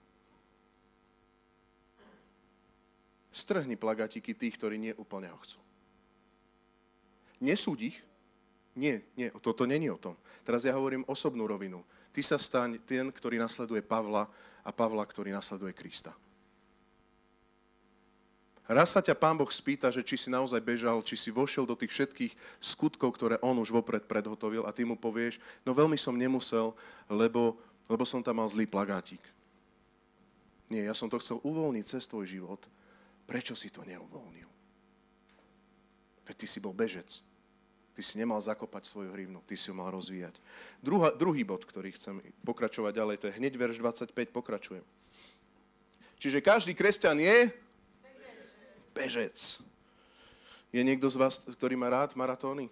[3.35, 5.66] Strhni plagatiky tých, ktorí nie úplne ho chcú.
[7.37, 7.97] Nesúď ich.
[8.77, 10.13] Nie, nie, toto není o tom.
[10.45, 11.81] Teraz ja hovorím osobnú rovinu.
[12.13, 14.29] Ty sa staň ten, ktorý nasleduje Pavla
[14.61, 16.13] a Pavla, ktorý nasleduje Krista.
[18.67, 21.71] Raz sa ťa Pán Boh spýta, že či si naozaj bežal, či si vošiel do
[21.71, 26.11] tých všetkých skutkov, ktoré On už vopred predhotovil a ty mu povieš, no veľmi som
[26.11, 26.75] nemusel,
[27.07, 27.55] lebo,
[27.87, 29.23] lebo som tam mal zlý plagátik.
[30.67, 32.59] Nie, ja som to chcel uvoľniť cez tvoj život.
[33.23, 34.46] Prečo si to neuvoľnil?
[36.27, 37.23] Veď ty si bol bežec.
[37.97, 40.37] Ty si nemal zakopať svoju hrivnu, ty si ju mal rozvíjať.
[40.85, 44.85] Druhá, druhý bod, ktorý chcem pokračovať ďalej, to je hneď verš 25, pokračujem.
[46.21, 47.49] Čiže každý kresťan je
[48.93, 49.37] bežec.
[50.69, 52.69] Je niekto z vás, ktorý má rád maratóny?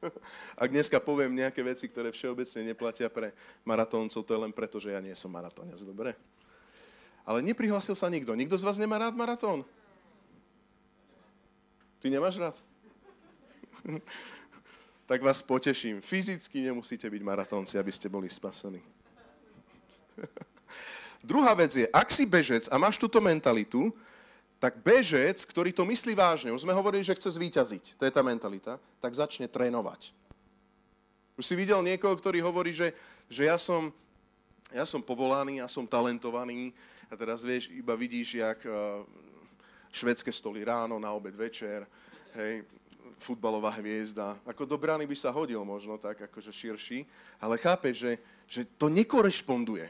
[0.62, 4.92] Ak dneska poviem nejaké veci, ktoré všeobecne neplatia pre maratóncov, to je len preto, že
[4.92, 6.16] ja nie som maratónec, dobre?
[7.24, 8.36] Ale neprihlásil sa nikto.
[8.36, 9.64] Nikto z vás nemá rád maratón?
[12.04, 12.52] Ty nemáš rád?
[15.08, 16.04] tak vás poteším.
[16.04, 18.84] Fyzicky nemusíte byť maratónci, aby ste boli spasení.
[21.24, 23.88] Druhá vec je, ak si bežec a máš túto mentalitu,
[24.60, 28.20] tak bežec, ktorý to myslí vážne, už sme hovorili, že chce zvíťaziť, to je tá
[28.20, 30.12] mentalita, tak začne trénovať.
[31.40, 32.92] Už si videl niekoho, ktorý hovorí, že,
[33.32, 33.88] že ja, som,
[34.68, 36.76] ja som povolaný, ja som talentovaný
[37.08, 38.60] a teraz vieš, iba vidíš, jak
[39.94, 41.86] švedské stoly ráno, na obed večer,
[42.34, 42.66] hej,
[43.22, 44.34] futbalová hviezda.
[44.42, 47.06] Ako do brány by sa hodil možno tak, akože širší,
[47.38, 48.18] ale chápe, že,
[48.50, 49.86] že to nekorešponduje.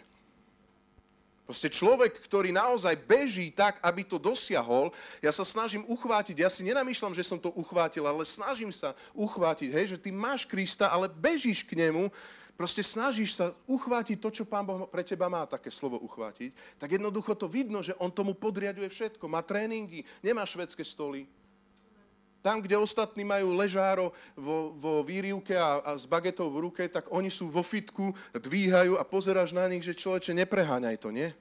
[1.44, 4.88] Proste človek, ktorý naozaj beží tak, aby to dosiahol,
[5.20, 9.68] ja sa snažím uchvátiť, ja si nenamýšľam, že som to uchvátil, ale snažím sa uchvátiť,
[9.68, 12.08] hej, že ty máš Krista, ale bežíš k nemu,
[12.54, 16.94] proste snažíš sa uchvátiť to, čo Pán Boh pre teba má, také slovo uchvátiť, tak
[16.94, 19.26] jednoducho to vidno, že on tomu podriaduje všetko.
[19.26, 21.26] Má tréningy, nemá švedské stoly.
[22.44, 27.08] Tam, kde ostatní majú ležáro vo, vo výrivke a, a s bagetou v ruke, tak
[27.08, 31.32] oni sú vo fitku, dvíhajú a pozeráš na nich, že človeče, nepreháňaj to, nie?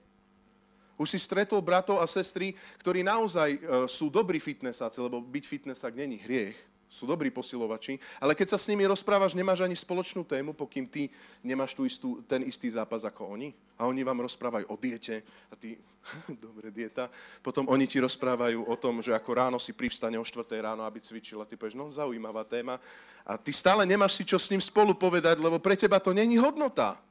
[0.96, 3.60] Už si stretol bratov a sestry, ktorí naozaj e,
[3.92, 6.56] sú dobrí fitnessáci, lebo byť fitnessák není hriech,
[6.94, 11.10] sú dobrí posilovači, ale keď sa s nimi rozprávaš, nemáš ani spoločnú tému, pokým ty
[11.42, 13.50] nemáš tú istú, ten istý zápas ako oni.
[13.82, 15.82] A oni vám rozprávajú o diete a ty,
[16.46, 17.10] dobre, dieta.
[17.42, 21.02] Potom oni ti rozprávajú o tom, že ako ráno si privstane o 4 ráno, aby
[21.02, 22.78] cvičil a ty povieš, no zaujímavá téma.
[23.26, 26.38] A ty stále nemáš si čo s ním spolu povedať, lebo pre teba to není
[26.38, 27.02] hodnota.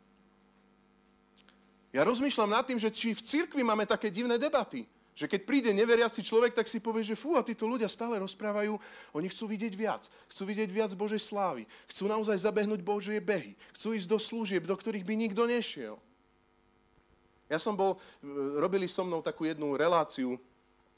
[1.93, 4.89] Ja rozmýšľam nad tým, že či v cirkvi máme také divné debaty.
[5.13, 8.81] Že keď príde neveriaci človek, tak si povie, že fú, a títo ľudia stále rozprávajú,
[9.13, 10.09] oni chcú vidieť viac.
[10.33, 11.69] Chcú vidieť viac Božej slávy.
[11.93, 13.53] Chcú naozaj zabehnúť Božie behy.
[13.77, 16.01] Chcú ísť do služieb, do ktorých by nikto nešiel.
[17.53, 18.01] Ja som bol,
[18.57, 20.41] robili so mnou takú jednu reláciu,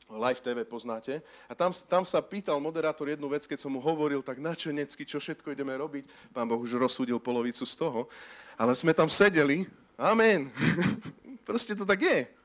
[0.07, 4.21] Live TV poznáte, a tam, tam sa pýtal moderátor jednu vec, keď som mu hovoril
[4.23, 6.07] tak načenecky, čo všetko ideme robiť.
[6.31, 8.07] Pán Boh už rozsúdil polovicu z toho,
[8.55, 9.67] ale sme tam sedeli,
[9.99, 10.53] amen.
[11.49, 12.44] Proste to tak je.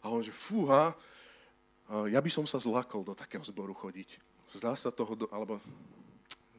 [0.00, 0.96] A on že, fúha,
[2.08, 4.22] ja by som sa zlakol do takého zboru chodiť.
[4.54, 5.58] Zdá sa toho, do, alebo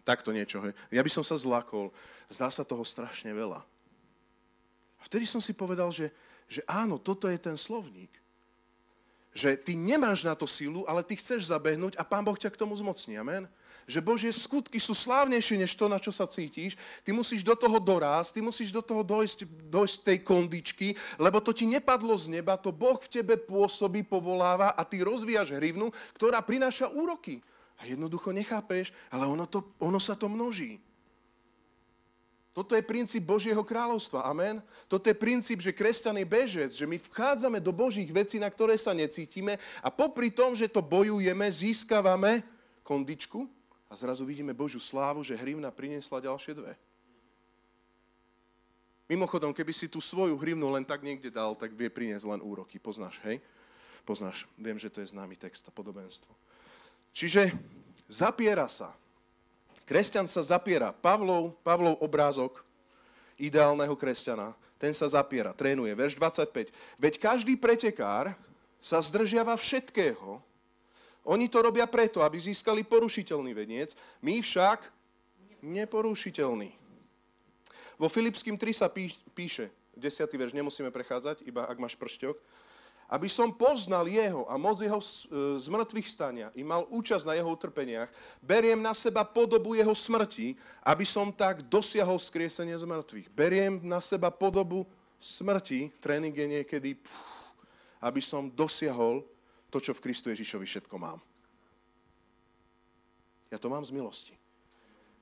[0.04, 0.60] takto niečo.
[0.64, 0.74] Hej.
[0.92, 1.92] Ja by som sa zlakol.
[2.28, 3.64] Zdá sa toho strašne veľa.
[5.00, 6.12] A vtedy som si povedal, že,
[6.46, 8.12] že áno, toto je ten slovník.
[9.32, 12.60] Že ty nemáš na to silu, ale ty chceš zabehnúť a Pán Boh ťa k
[12.60, 13.16] tomu zmocní.
[13.16, 13.48] Amen?
[13.92, 16.80] Že Božie skutky sú slávnejšie než to, na čo sa cítiš.
[17.04, 20.88] Ty musíš do toho dorásť, ty musíš do toho dojsť, dojsť tej kondičky,
[21.20, 25.60] lebo to ti nepadlo z neba, to Boh v tebe pôsobí, povoláva a ty rozvíjaš
[25.60, 27.44] hrivnu, ktorá prináša úroky.
[27.76, 30.80] A jednoducho nechápeš, ale ono, to, ono sa to množí.
[32.52, 34.28] Toto je princíp Božieho kráľovstva.
[34.28, 34.60] Amen.
[34.92, 38.76] Toto je princíp, že kresťan je bežec, že my vchádzame do Božích vecí, na ktoré
[38.76, 42.44] sa necítime a popri tom, že to bojujeme, získavame
[42.84, 43.61] kondičku
[43.92, 46.80] a zrazu vidíme Božiu slávu, že hrivna priniesla ďalšie dve.
[49.12, 52.80] Mimochodom, keby si tú svoju hrivnu len tak niekde dal, tak vie priniesť len úroky.
[52.80, 53.44] Poznáš, hej?
[54.08, 54.48] Poznáš.
[54.56, 56.32] Viem, že to je známy text a podobenstvo.
[57.12, 57.52] Čiže
[58.08, 58.96] zapiera sa.
[59.84, 60.96] Kresťan sa zapiera.
[60.96, 62.64] Pavlov, Pavlov obrázok
[63.36, 65.92] ideálneho kresťana, ten sa zapiera, trénuje.
[65.92, 66.72] Verš 25.
[66.96, 68.32] Veď každý pretekár
[68.80, 70.40] sa zdržiava všetkého.
[71.26, 73.94] Oni to robia preto, aby získali porušiteľný veniec,
[74.26, 74.90] my však
[75.62, 76.74] neporušiteľný.
[78.02, 80.26] Vo Filipským 3 sa píše, 10.
[80.26, 82.34] verš, nemusíme prechádzať, iba ak máš pršťok,
[83.12, 85.28] aby som poznal jeho a moc jeho z
[85.68, 88.08] e, mŕtvych stania i mal účasť na jeho utrpeniach,
[88.40, 93.28] beriem na seba podobu jeho smrti, aby som tak dosiahol skriesenie z mŕtvych.
[93.36, 94.88] Beriem na seba podobu
[95.20, 97.52] smrti, tréning je niekedy, pff,
[98.00, 99.28] aby som dosiahol
[99.72, 101.24] to, čo v Kristu Ježišovi všetko mám.
[103.48, 104.36] Ja to mám z milosti,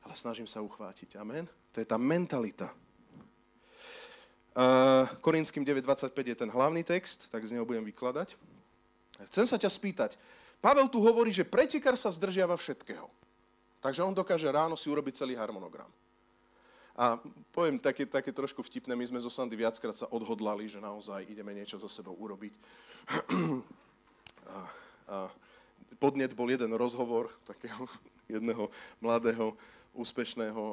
[0.02, 1.18] ale snažím sa uchvátiť.
[1.22, 1.46] Amen?
[1.74, 2.74] To je tá mentalita.
[5.22, 8.34] Korinským 9.25 je ten hlavný text, tak z neho budem vykladať.
[9.30, 10.12] Chcem sa ťa spýtať.
[10.60, 13.08] Pavel tu hovorí, že pretekár sa zdržiava všetkého.
[13.80, 15.88] Takže on dokáže ráno si urobiť celý harmonogram.
[17.00, 17.16] A
[17.56, 21.56] poviem také, také trošku vtipné, my sme zo Sandy viackrát sa odhodlali, že naozaj ideme
[21.56, 22.52] niečo so sebou urobiť.
[24.50, 25.30] a,
[26.00, 27.86] podnet bol jeden rozhovor takého
[28.34, 28.70] jedného
[29.02, 29.54] mladého
[29.90, 30.64] úspešného,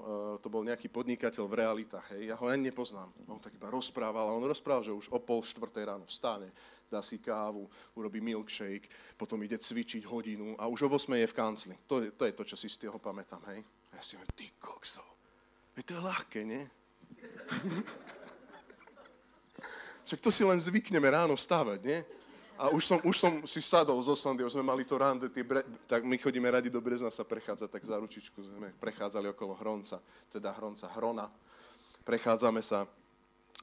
[0.44, 3.08] to bol nejaký podnikateľ v realitách, hej, ja ho ani nepoznám.
[3.26, 6.52] On tak iba rozprával a on rozprával, že už o pol štvrtej ráno vstane,
[6.86, 7.64] dá si kávu,
[7.96, 8.86] urobí milkshake,
[9.16, 11.74] potom ide cvičiť hodinu a už o 8 je v kancli.
[11.88, 13.64] To je, to je to, čo si z toho pamätám, hej.
[13.96, 15.02] Ja si hovorím, ty kokso,
[15.80, 16.62] to ľahké, nie?
[20.06, 22.06] Však to si len zvykneme ráno vstávať, nie?
[22.56, 25.60] A už som, už som si sadol zo Sandy, sme mali to rande, tie bre,
[25.84, 30.00] tak my chodíme radi do Brezna sa prechádzať, tak za ručičku sme prechádzali okolo Hronca,
[30.32, 31.28] teda Hronca, Hrona.
[32.08, 32.88] Prechádzame sa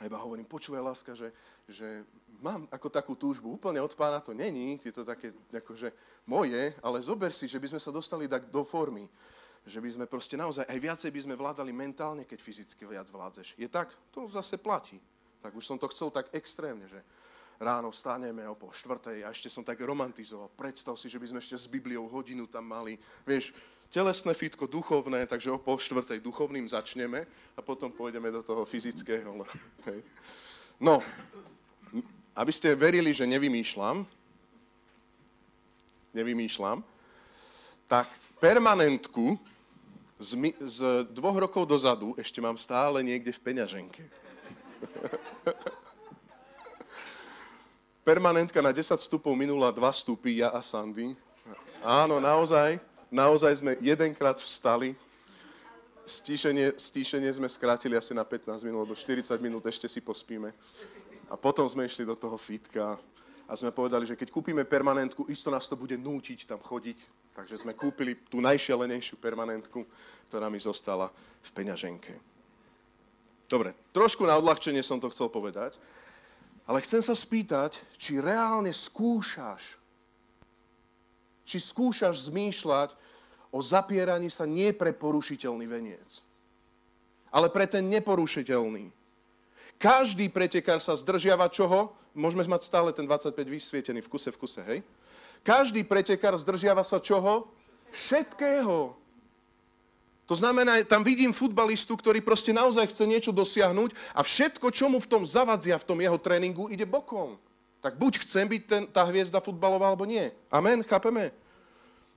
[0.01, 1.29] a iba hovorím, počúvaj láska, že,
[1.69, 2.01] že
[2.41, 5.93] mám ako takú túžbu, úplne od pána to není, je to také akože
[6.25, 9.05] moje, ale zober si, že by sme sa dostali tak do formy,
[9.69, 13.53] že by sme proste naozaj aj viacej by sme vládali mentálne, keď fyzicky viac vládzeš.
[13.53, 13.93] Je tak?
[14.17, 14.97] To zase platí.
[15.45, 16.99] Tak už som to chcel tak extrémne, že
[17.63, 20.51] ráno vstaneme o pol štvrtej a ešte som tak romantizoval.
[20.53, 22.99] Predstav si, že by sme ešte s Bibliou hodinu tam mali.
[23.23, 23.55] Vieš,
[23.93, 27.23] telesné fitko, duchovné, takže o pol štvrtej duchovným začneme
[27.55, 29.31] a potom pôjdeme do toho fyzického.
[29.87, 30.03] Hej.
[30.81, 30.99] No,
[32.33, 34.03] aby ste verili, že nevymýšľam,
[36.17, 36.81] nevymýšľam,
[37.85, 38.09] tak
[38.41, 39.37] permanentku
[40.17, 40.79] z, z
[41.13, 44.03] dvoch rokov dozadu ešte mám stále niekde v peňaženke.
[48.03, 51.15] Permanentka na 10 stupov minula 2 stupy, ja a Sandy.
[51.79, 52.75] Áno, naozaj,
[53.07, 54.91] naozaj sme jedenkrát vstali.
[56.03, 60.51] Stíšenie, stíšenie sme skrátili asi na 15 minút, lebo 40 minút ešte si pospíme.
[61.31, 62.99] A potom sme išli do toho fitka
[63.47, 67.07] a sme povedali, že keď kúpime permanentku, isto nás to bude nútiť tam chodiť.
[67.31, 69.87] Takže sme kúpili tú najšialenejšiu permanentku,
[70.27, 71.07] ktorá mi zostala
[71.39, 72.19] v peňaženke.
[73.47, 75.79] Dobre, trošku na odľahčenie som to chcel povedať.
[76.63, 79.75] Ale chcem sa spýtať, či reálne skúšaš,
[81.43, 82.95] či skúšaš zmýšľať
[83.51, 86.23] o zapieraní sa nie pre porušiteľný veniec,
[87.27, 88.89] ale pre ten neporušiteľný.
[89.75, 91.91] Každý pretekár sa zdržiava čoho?
[92.15, 94.79] Môžeme mať stále ten 25 vysvietený v kuse v kuse, hej?
[95.43, 97.51] Každý pretekár zdržiava sa čoho?
[97.91, 98.95] Všetkého.
[100.33, 104.97] To znamená, tam vidím futbalistu, ktorý proste naozaj chce niečo dosiahnuť a všetko, čo mu
[104.97, 107.37] v tom zavadzia, v tom jeho tréningu, ide bokom.
[107.85, 110.33] Tak buď chcem byť ten, tá hviezda futbalová, alebo nie.
[110.49, 111.29] Amen, chápeme?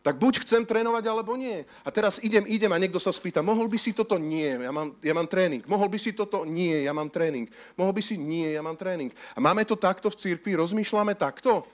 [0.00, 1.68] Tak buď chcem trénovať, alebo nie.
[1.84, 4.16] A teraz idem, idem a niekto sa spýta, mohol by si toto?
[4.16, 5.60] Nie, ja mám, ja mám tréning.
[5.68, 6.48] Mohol by si toto?
[6.48, 7.52] Nie, ja mám tréning.
[7.76, 8.16] Mohol by si?
[8.16, 9.12] Nie, ja mám tréning.
[9.36, 11.68] A máme to takto v cirkvi, rozmýšľame takto?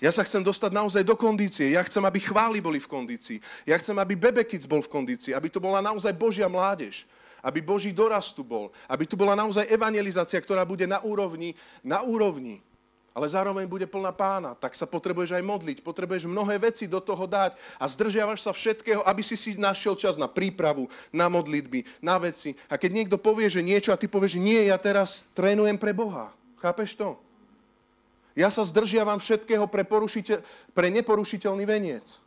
[0.00, 1.76] Ja sa chcem dostať naozaj do kondície.
[1.76, 3.38] Ja chcem, aby chvály boli v kondícii.
[3.68, 5.36] Ja chcem, aby Bebekic bol v kondícii.
[5.36, 7.04] Aby to bola naozaj Božia mládež.
[7.44, 8.72] Aby Boží dorast tu bol.
[8.88, 11.52] Aby tu bola naozaj evangelizácia, ktorá bude na úrovni,
[11.84, 12.64] na úrovni
[13.10, 17.26] ale zároveň bude plná pána, tak sa potrebuješ aj modliť, potrebuješ mnohé veci do toho
[17.26, 22.16] dať a zdržiavaš sa všetkého, aby si si našiel čas na prípravu, na modlitby, na
[22.22, 22.54] veci.
[22.70, 26.30] A keď niekto povie, že niečo a ty povieš, nie, ja teraz trénujem pre Boha.
[26.62, 27.18] Chápeš to?
[28.38, 29.82] Ja sa zdržiavam všetkého pre,
[30.74, 32.22] pre neporušiteľný veniec.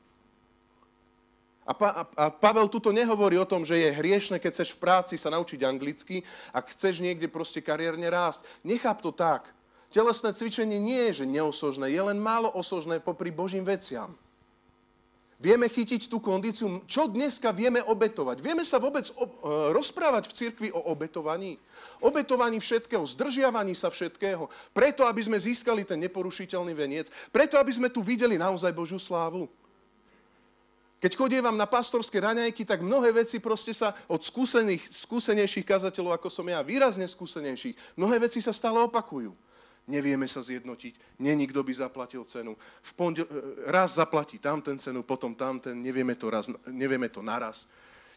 [1.63, 5.15] A, pa, a Pavel tuto nehovorí o tom, že je hriešne, keď chceš v práci
[5.15, 6.19] sa naučiť anglicky
[6.51, 8.43] a chceš niekde proste kariérne rásť.
[8.67, 9.47] Necháp to tak.
[9.87, 14.11] Telesné cvičenie nie je, že neosožné, je len málo osožné popri Božím veciam.
[15.43, 16.88] Vieme chytiť tú kondíciu.
[16.88, 18.39] Čo dneska vieme obetovať?
[18.39, 19.29] Vieme sa vôbec o, e,
[19.75, 21.60] rozprávať v cirkvi o obetovaní?
[21.99, 24.47] Obetovaní všetkého, zdržiavaní sa všetkého.
[24.71, 27.12] Preto, aby sme získali ten neporušiteľný veniec.
[27.27, 29.51] Preto, aby sme tu videli naozaj Božiu slávu.
[31.03, 36.32] Keď chodievam na pastorské raňajky, tak mnohé veci proste sa od skúsených, skúsenejších kazateľov, ako
[36.32, 39.36] som ja, výrazne skúsenejších, mnohé veci sa stále opakujú
[39.88, 42.56] nevieme sa zjednotiť, není kto by zaplatil cenu.
[42.84, 43.28] V pondel,
[43.67, 47.67] raz zaplatí tamten cenu, potom tamten, nevieme to, raz, nevieme to naraz.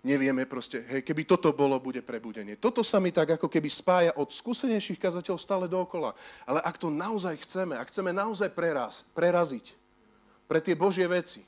[0.06, 2.54] Nevieme proste, hej, keby toto bolo, bude prebudenie.
[2.54, 6.14] Toto sa mi tak ako keby spája od skúsenejších kazateľov stále dookola.
[6.46, 9.74] Ale ak to naozaj chceme, ak chceme naozaj preraz, preraziť
[10.46, 11.42] pre tie Božie veci,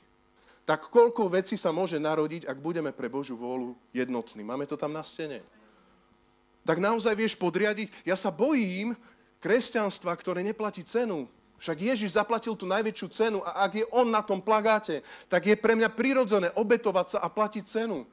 [0.67, 4.43] tak koľko vecí sa môže narodiť, ak budeme pre Božiu vôľu jednotní.
[4.43, 5.39] Máme to tam na stene.
[6.67, 7.89] Tak naozaj vieš podriadiť.
[8.03, 8.91] Ja sa bojím,
[9.39, 11.27] kresťanstva, ktoré neplatí cenu.
[11.59, 15.59] Však Ježiš zaplatil tú najväčšiu cenu a ak je on na tom plagáte, tak je
[15.59, 18.07] pre mňa prirodzené obetovať sa a platiť cenu.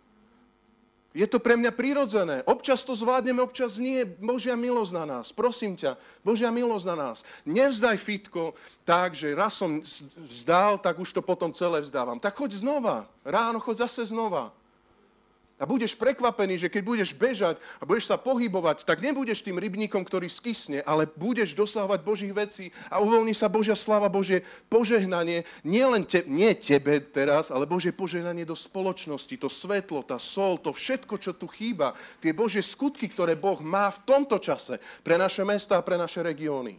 [1.17, 2.45] Je to pre mňa prirodzené.
[2.45, 4.05] Občas to zvládneme, občas nie.
[4.05, 5.33] Božia milosť na nás.
[5.33, 7.25] Prosím ťa, Božia milosť na nás.
[7.49, 8.53] Nevzdaj fitko
[8.85, 9.81] tak, že raz som
[10.29, 12.21] vzdal, tak už to potom celé vzdávam.
[12.21, 13.09] Tak choď znova.
[13.25, 14.53] Ráno choď zase znova.
[15.57, 20.05] A budeš prekvapený, že keď budeš bežať a budeš sa pohybovať, tak nebudeš tým rybníkom,
[20.05, 25.81] ktorý skysne, ale budeš dosahovať Božích vecí a uvoľní sa Božia slava, Božie požehnanie, nie
[25.81, 30.77] len te, nie tebe teraz, ale Božie požehnanie do spoločnosti, to svetlo, tá sol, to
[30.77, 35.41] všetko, čo tu chýba, tie Božie skutky, ktoré Boh má v tomto čase pre naše
[35.41, 36.77] mesta a pre naše regióny.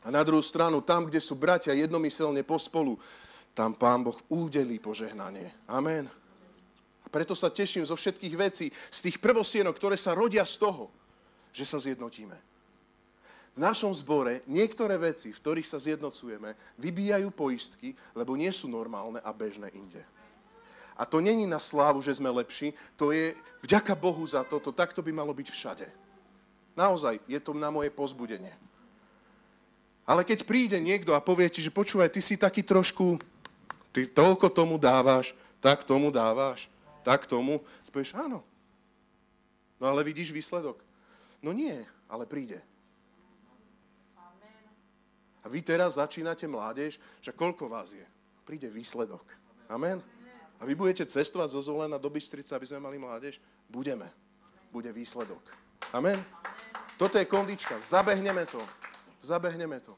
[0.00, 2.96] A na druhú stranu, tam, kde sú bratia jednomyselne pospolu,
[3.52, 5.52] tam Pán Boh údelí požehnanie.
[5.68, 6.23] Amen
[7.14, 10.90] preto sa teším zo všetkých vecí, z tých prvosienok, ktoré sa rodia z toho,
[11.54, 12.34] že sa zjednotíme.
[13.54, 19.22] V našom zbore niektoré veci, v ktorých sa zjednocujeme, vybíjajú poistky, lebo nie sú normálne
[19.22, 20.02] a bežné inde.
[20.98, 24.98] A to není na slávu, že sme lepší, to je vďaka Bohu za toto, takto
[24.98, 25.86] by malo byť všade.
[26.74, 28.50] Naozaj, je to na moje pozbudenie.
[30.02, 33.22] Ale keď príde niekto a povie ti, že počúvaj, ty si taký trošku,
[33.94, 35.30] ty toľko tomu dávaš,
[35.62, 36.73] tak tomu dávaš
[37.04, 37.60] tak tomu,
[37.94, 38.42] povieš áno.
[39.78, 40.82] No ale vidíš výsledok?
[41.44, 42.58] No nie, ale príde.
[45.44, 48.02] A vy teraz začínate mládež, že koľko vás je?
[48.48, 49.22] Príde výsledok.
[49.68, 50.00] Amen.
[50.56, 53.36] A vy budete cestovať zo Zolena do Bystrica, aby sme mali mládež?
[53.68, 54.08] Budeme.
[54.72, 55.44] Bude výsledok.
[55.92, 56.16] Amen.
[56.96, 57.76] Toto je kondička.
[57.84, 58.62] Zabehneme to.
[59.20, 59.92] Zabehneme to.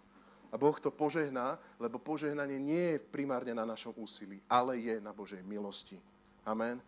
[0.50, 5.14] A Boh to požehná, lebo požehnanie nie je primárne na našom úsilí, ale je na
[5.14, 6.02] Božej milosti.
[6.42, 6.82] Amen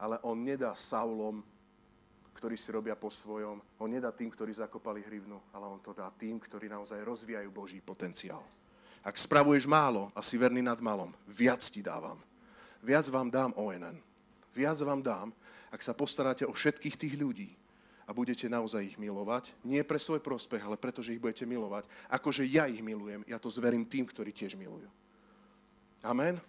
[0.00, 1.44] ale on nedá Saulom,
[2.40, 3.60] ktorí si robia po svojom.
[3.76, 7.84] On nedá tým, ktorí zakopali hrivnu, ale on to dá tým, ktorí naozaj rozvíjajú Boží
[7.84, 8.40] potenciál.
[9.04, 12.16] Ak spravuješ málo a si verný nad malom, viac ti dávam.
[12.80, 14.00] Viac vám dám ONN.
[14.56, 15.28] Viac vám dám,
[15.68, 17.52] ak sa postaráte o všetkých tých ľudí
[18.08, 19.52] a budete naozaj ich milovať.
[19.62, 21.86] Nie pre svoj prospech, ale preto, ich budete milovať.
[22.08, 24.88] Akože ja ich milujem, ja to zverím tým, ktorí tiež milujú.
[26.02, 26.40] Amen.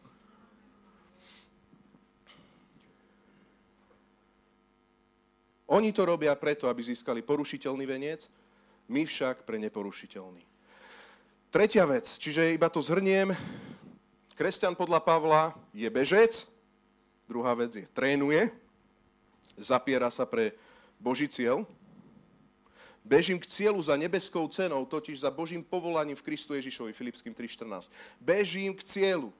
[5.71, 8.27] Oni to robia preto, aby získali porušiteľný veniec,
[8.91, 10.43] my však pre neporušiteľný.
[11.47, 13.31] Tretia vec, čiže iba to zhrniem.
[14.35, 16.43] Kresťan podľa Pavla je bežec,
[17.23, 18.51] druhá vec je trénuje,
[19.55, 20.51] zapiera sa pre
[20.99, 21.63] Boží cieľ,
[22.99, 27.87] bežím k cieľu za nebeskou cenou, totiž za Božím povolaním v Kristu Ježišovi, Filipským 3.14.
[28.19, 29.31] Bežím k cieľu.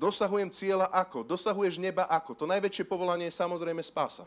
[0.00, 1.28] Dosahujem cieľa ako?
[1.28, 2.32] Dosahuješ neba ako?
[2.34, 4.24] To najväčšie povolanie je samozrejme spása.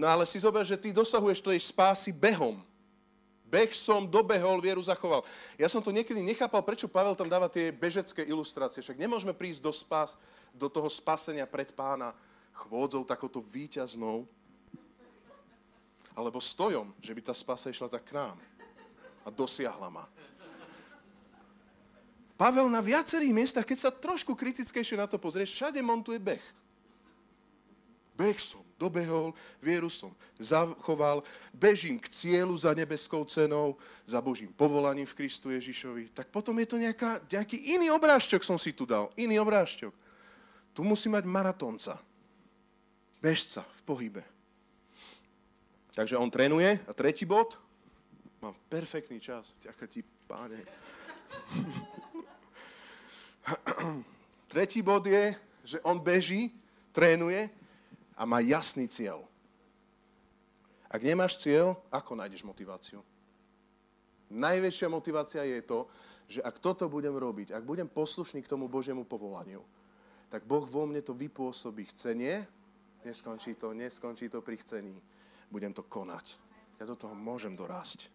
[0.00, 2.56] No ale si zober, že ty dosahuješ tej spásy behom.
[3.44, 5.28] Beh som dobehol, vieru zachoval.
[5.60, 8.80] Ja som to niekedy nechápal, prečo Pavel tam dáva tie bežecké ilustrácie.
[8.80, 10.16] Však nemôžeme prísť do, spás,
[10.56, 12.16] do toho spasenia pred pána
[12.56, 14.24] chvôdzou takouto výťaznou,
[16.16, 18.40] alebo stojom, že by tá spása išla tak k nám
[19.20, 20.08] a dosiahla ma.
[22.40, 26.44] Pavel na viacerých miestach, keď sa trošku kritickejšie na to pozrieš, všade montuje beh.
[28.16, 31.20] Beh som dobehol, vieru som zachoval,
[31.52, 33.76] bežím k cieľu za nebeskou cenou,
[34.08, 38.56] za Božím povolaním v Kristu Ježišovi, tak potom je to nejaká, nejaký iný obrážťok som
[38.56, 39.92] si tu dal, iný obrážťok.
[40.72, 42.00] Tu musí mať maratónca,
[43.20, 44.22] bežca v pohybe.
[45.92, 47.60] Takže on trénuje a tretí bod,
[48.40, 50.64] mám perfektný čas, ďaká ti páne.
[54.52, 56.54] tretí bod je, že on beží,
[56.96, 57.59] trénuje
[58.20, 59.24] a má jasný cieľ.
[60.92, 63.00] Ak nemáš cieľ, ako nájdeš motiváciu?
[64.28, 65.88] Najväčšia motivácia je to,
[66.28, 69.64] že ak toto budem robiť, ak budem poslušný k tomu Božiemu povolaniu,
[70.28, 71.88] tak Boh vo mne to vypôsobí.
[71.90, 72.36] Chce nie?
[73.02, 74.94] Neskončí to, neskončí to pri chcení.
[75.48, 76.36] Budem to konať.
[76.78, 78.12] Ja do toho môžem dorásť.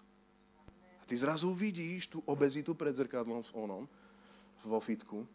[1.01, 3.83] A ty zrazu vidíš tú obezitu pred zrkadlom v onom,
[4.63, 5.27] vo fitku,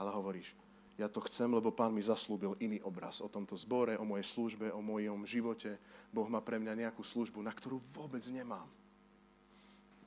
[0.00, 0.56] ale hovoríš,
[0.94, 4.70] ja to chcem, lebo pán mi zaslúbil iný obraz o tomto zbore, o mojej službe,
[4.70, 5.74] o mojom živote.
[6.14, 8.66] Boh má pre mňa nejakú službu, na ktorú vôbec nemám.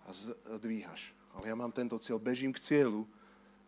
[0.07, 0.15] A
[0.55, 1.11] dvíhaš.
[1.35, 3.03] Ale ja mám tento cieľ, bežím k cieľu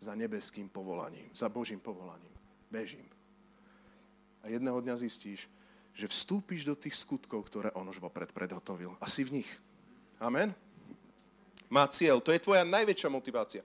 [0.00, 2.32] za nebeským povolaním, za Božím povolaním.
[2.72, 3.04] Bežím.
[4.40, 5.44] A jedného dňa zistíš,
[5.92, 8.96] že vstúpiš do tých skutkov, ktoré on už vopred predhotovil.
[8.96, 9.50] A si v nich.
[10.16, 10.56] Amen?
[11.68, 12.24] Má cieľ.
[12.24, 13.62] To je tvoja najväčšia motivácia.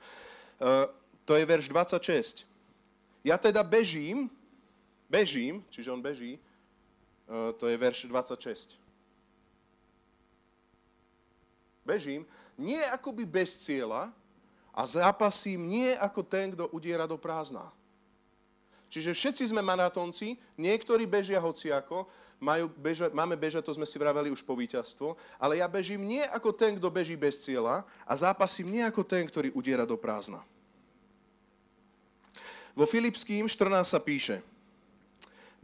[0.60, 0.92] Uh,
[1.24, 2.55] to je verš 26.
[3.26, 4.30] Ja teda bežím,
[5.10, 6.42] bežím, čiže on beží, e,
[7.58, 8.78] to je verš 26.
[11.82, 12.22] Bežím,
[12.54, 14.14] nie akoby bez cieľa
[14.70, 17.74] a zápasím nie ako ten, kto udiera do prázdna.
[18.94, 22.06] Čiže všetci sme maratónci, niektorí bežia hociako,
[22.38, 26.22] majú beža, máme bežať, to sme si vraveli už po víťazstvo, ale ja bežím nie
[26.30, 30.46] ako ten, kto beží bez cieľa a zápasím nie ako ten, ktorý udiera do prázdna.
[32.76, 34.44] Vo Filipským 14 sa píše,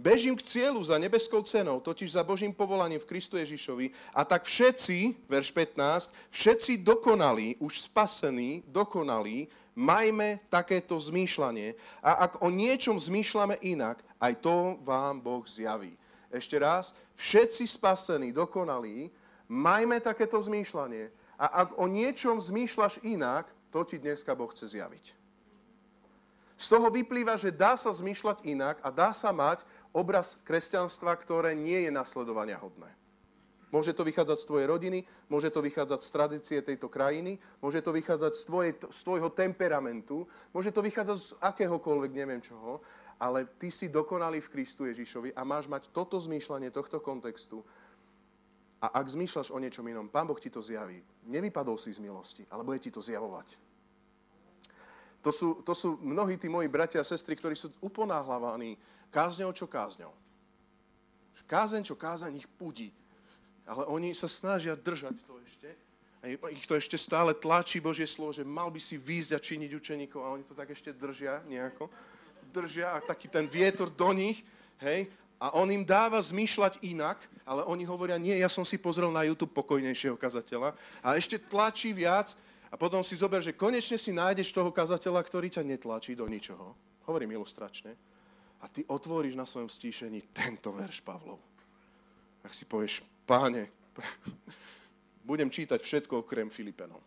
[0.02, 3.94] Bežím k cieľu za nebeskou cenou, totiž za Božím povolaním v Kristu Ježišovi.
[4.18, 9.46] A tak všetci, verš 15, všetci dokonalí, už spasení, dokonalí,
[9.78, 11.78] majme takéto zmýšľanie.
[12.02, 15.94] A ak o niečom zmýšľame inak, aj to vám Boh zjaví.
[16.34, 19.14] Ešte raz, všetci spasení, dokonalí,
[19.46, 21.14] majme takéto zmýšľanie.
[21.38, 25.21] A ak o niečom zmýšľaš inak, to ti dneska Boh chce zjaviť.
[26.62, 31.58] Z toho vyplýva, že dá sa zmýšľať inak a dá sa mať obraz kresťanstva, ktoré
[31.58, 32.86] nie je nasledovania hodné.
[33.74, 35.00] Môže to vychádzať z tvojej rodiny,
[35.32, 40.28] môže to vychádzať z tradície tejto krajiny, môže to vychádzať z, tvojej, z tvojho temperamentu,
[40.54, 42.84] môže to vychádzať z akéhokoľvek, neviem čoho,
[43.18, 47.64] ale ty si dokonalý v Kristu Ježišovi a máš mať toto zmýšľanie tohto kontextu.
[48.84, 51.02] A ak zmýšľaš o niečom inom, Pán Boh ti to zjaví.
[51.26, 53.71] Nevypadol si z milosti, ale bude ti to zjavovať.
[55.22, 58.78] To sú, to sú mnohí tí moji bratia a sestry, ktorí sú uponáhlavaní
[59.14, 60.14] kázňou čo kázňou.
[61.46, 62.96] Kázeň čo kázeň ich pudí.
[63.68, 65.70] Ale oni sa snažia držať to ešte.
[66.24, 69.72] A ich to ešte stále tlačí Božie slovo, že mal by si výjsť a činiť
[69.76, 70.22] učeníkov.
[70.24, 71.92] A oni to tak ešte držia nejako.
[72.56, 74.48] Držia a taký ten vietor do nich.
[74.80, 75.12] Hej,
[75.42, 79.26] a on im dáva zmýšľať inak, ale oni hovoria, nie, ja som si pozrel na
[79.26, 82.38] YouTube pokojnejšieho kazateľa a ešte tlačí viac
[82.72, 86.72] a potom si zober, že konečne si nájdeš toho kazateľa, ktorý ťa netlačí do ničoho.
[87.04, 87.92] Hovorím ilustračne.
[88.64, 91.44] A ty otvoríš na svojom stíšení tento verš Pavlov.
[92.48, 93.68] Ak si povieš, páne,
[95.30, 97.02] budem čítať všetko okrem Filipenom.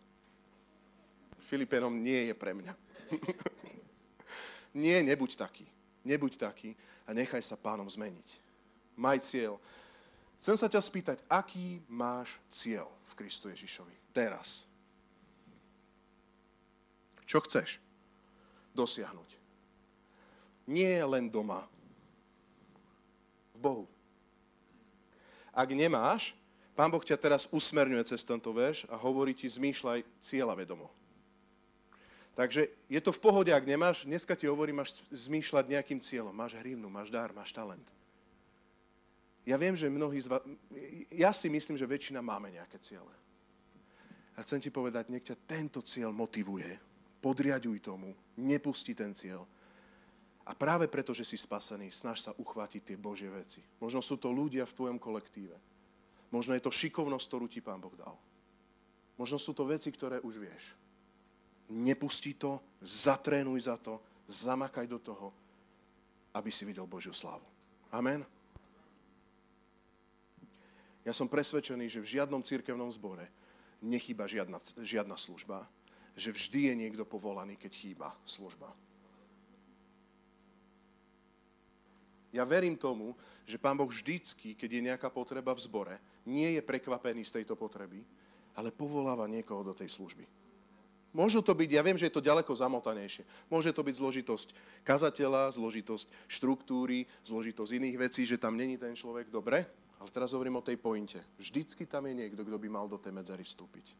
[1.41, 2.73] Filipenom nie je pre mňa.
[4.85, 5.65] nie, nebuď taký.
[6.05, 6.77] Nebuď taký
[7.09, 8.29] a nechaj sa pánom zmeniť.
[9.01, 9.57] Maj cieľ.
[10.45, 14.69] Chcem sa ťa spýtať, aký máš cieľ v Kristu Ježišovi teraz?
[17.25, 17.81] Čo chceš
[18.77, 19.29] dosiahnuť?
[20.69, 21.65] Nie len doma.
[23.53, 23.85] V Bohu.
[25.53, 26.33] Ak nemáš,
[26.75, 30.91] Pán Boh ťa teraz usmerňuje cez tento verš a hovorí ti, zmýšľaj cieľa vedomo.
[32.35, 36.35] Takže je to v pohode, ak nemáš, dneska ti hovorím, máš zmýšľať nejakým cieľom.
[36.35, 37.87] Máš hrivnu, máš dar, máš talent.
[39.47, 40.43] Ja viem, že mnohí z vás,
[41.15, 43.13] ja si myslím, že väčšina máme nejaké ciele.
[44.35, 46.75] A chcem ti povedať, nech ťa tento cieľ motivuje
[47.25, 49.49] podriaduj tomu, nepusti ten cieľ.
[50.45, 53.65] A práve preto, že si spasený, snaž sa uchvátiť tie Božie veci.
[53.81, 55.57] Možno sú to ľudia v tvojom kolektíve.
[56.29, 58.13] Možno je to šikovnosť, ktorú ti Pán Boh dal.
[59.17, 60.77] Možno sú to veci, ktoré už vieš.
[61.73, 63.97] Nepusti to, zatrénuj za to,
[64.29, 65.33] zamakaj do toho,
[66.37, 67.45] aby si videl Božiu slávu.
[67.89, 68.21] Amen.
[71.01, 73.25] Ja som presvedčený, že v žiadnom církevnom zbore
[73.81, 75.65] nechýba žiadna, žiadna služba,
[76.15, 78.71] že vždy je niekto povolaný, keď chýba služba.
[82.35, 83.15] Ja verím tomu,
[83.47, 85.95] že Pán Boh vždycky, keď je nejaká potreba v zbore,
[86.27, 88.03] nie je prekvapený z tejto potreby,
[88.55, 90.27] ale povoláva niekoho do tej služby.
[91.15, 93.23] Môžu to byť, ja viem, že je to ďaleko zamotanejšie.
[93.47, 94.47] Môže to byť zložitosť
[94.83, 99.63] kazateľa, zložitosť štruktúry, zložitosť iných vecí, že tam není ten človek dobre,
[99.95, 101.23] ale teraz hovorím o tej pointe.
[101.39, 103.95] Vždycky tam je niekto, kto by mal do tej medzery vstúpiť.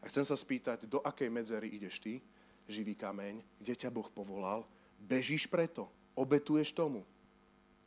[0.00, 2.24] A chcem sa spýtať, do akej medzery ideš ty,
[2.70, 4.64] živý kameň, kde ťa Boh povolal,
[5.00, 7.04] Bežíš preto, obetuješ tomu,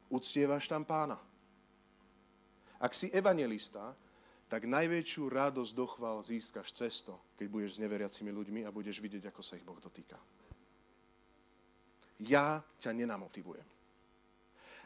[0.09, 1.17] uctievaš tam pána.
[2.77, 3.95] Ak si evangelista,
[4.51, 9.41] tak najväčšiu radosť dochval získaš cesto, keď budeš s neveriacimi ľuďmi a budeš vidieť, ako
[9.41, 10.19] sa ich Boh dotýka.
[12.21, 13.65] Ja ťa nenamotivujem.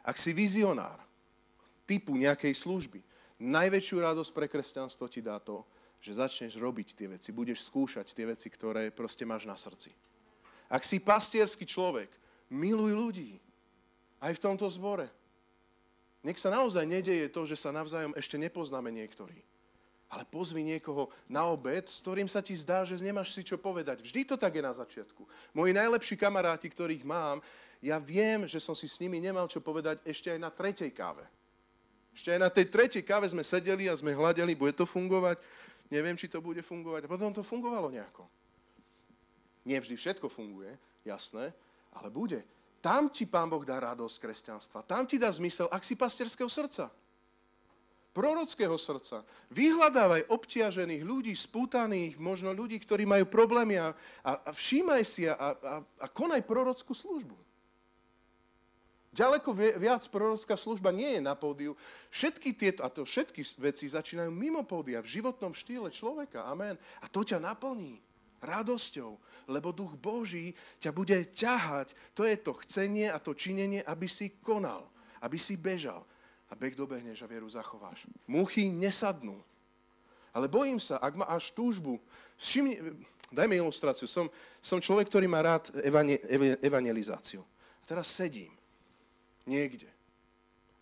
[0.08, 1.04] Ak si vizionár
[1.84, 3.04] typu nejakej služby,
[3.44, 5.68] najväčšiu radosť pre kresťanstvo ti dá to,
[6.02, 9.92] že začneš robiť tie veci, budeš skúšať tie veci, ktoré proste máš na srdci.
[10.68, 12.12] Ak si pastierský človek,
[12.52, 13.32] miluj ľudí.
[14.18, 15.08] Aj v tomto zbore.
[16.26, 19.38] Nech sa naozaj nedeje to, že sa navzájom ešte nepoznáme niektorí.
[20.08, 24.02] Ale pozvi niekoho na obed, s ktorým sa ti zdá, že nemáš si čo povedať.
[24.02, 25.28] Vždy to tak je na začiatku.
[25.52, 27.44] Moji najlepší kamaráti, ktorých mám,
[27.84, 31.28] ja viem, že som si s nimi nemal čo povedať ešte aj na tretej káve.
[32.18, 35.38] Ešte aj na tej tretej káve sme sedeli a sme hľadeli, bude to fungovať,
[35.92, 37.08] neviem, či to bude fungovať.
[37.08, 38.28] A potom to fungovalo nejako.
[39.68, 40.72] Nie vždy všetko funguje,
[41.04, 41.52] jasné,
[41.92, 42.44] ale bude.
[42.80, 44.86] Tam ti Pán Boh dá radosť kresťanstva.
[44.88, 46.88] Tam ti dá zmysel, ak si pasterského srdca.
[48.16, 49.22] Prorockého srdca.
[49.54, 53.94] Vyhľadávaj obťažených ľudí, spútaných, možno ľudí, ktorí majú problémy a,
[54.26, 57.47] a všímaj si a, a, a konaj prorockú službu.
[59.16, 61.74] Ďaleko viac prorocká služba nie je na pódiu.
[62.12, 66.44] Všetky tieto, a to všetky veci začínajú mimo pódia, v životnom štýle človeka.
[66.44, 66.76] Amen.
[67.00, 68.04] A to ťa naplní
[68.44, 69.18] radosťou,
[69.50, 71.96] lebo duch Boží ťa bude ťahať.
[72.14, 74.86] To je to chcenie a to činenie, aby si konal,
[75.24, 76.06] aby si bežal.
[76.48, 78.08] A beh dobehneš a vieru zachováš.
[78.28, 79.40] Muchy nesadnú.
[80.32, 81.98] Ale bojím sa, ak máš túžbu,
[82.38, 82.78] všimni,
[83.34, 84.30] dajme ilustráciu, som,
[84.62, 85.74] som človek, ktorý má rád
[86.62, 87.42] evangelizáciu.
[87.82, 88.57] A teraz sedím
[89.48, 89.90] niekde.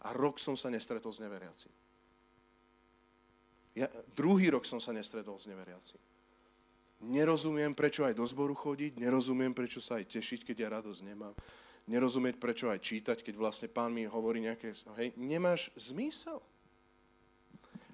[0.05, 1.74] A rok som sa nestretol s neveriacím.
[3.76, 5.99] Ja, druhý rok som sa nestretol s neveriacím.
[7.05, 11.36] Nerozumiem, prečo aj do zboru chodiť, nerozumiem, prečo sa aj tešiť, keď ja radosť nemám.
[11.86, 14.74] Nerozumieť, prečo aj čítať, keď vlastne pán mi hovorí nejaké...
[14.97, 16.39] Hej, nemáš zmysel.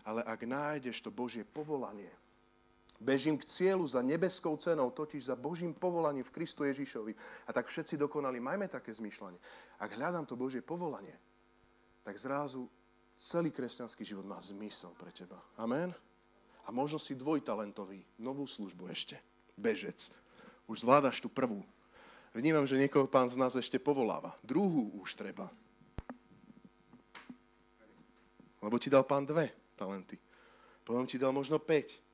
[0.05, 2.13] Ale ak nájdeš to Božie povolanie,
[3.01, 7.17] bežím k cieľu za nebeskou cenou, totiž za Božím povolaním v Kristu Ježišovi.
[7.45, 9.41] A tak všetci dokonali, majme také zmýšľanie.
[9.81, 11.17] Ak hľadám to Božie povolanie,
[12.05, 12.69] tak zrazu
[13.17, 15.41] celý kresťanský život má zmysel pre teba.
[15.57, 15.89] Amen?
[16.65, 19.17] A možno si dvojtalentový, novú službu ešte,
[19.57, 20.13] bežec.
[20.69, 21.65] Už zvládaš tú prvú.
[22.31, 24.37] Vnímam, že niekoho pán z nás ešte povoláva.
[24.45, 25.49] Druhú už treba.
[28.61, 30.21] Lebo ti dal pán dve talenty.
[30.85, 32.10] Potom ti dal možno 5.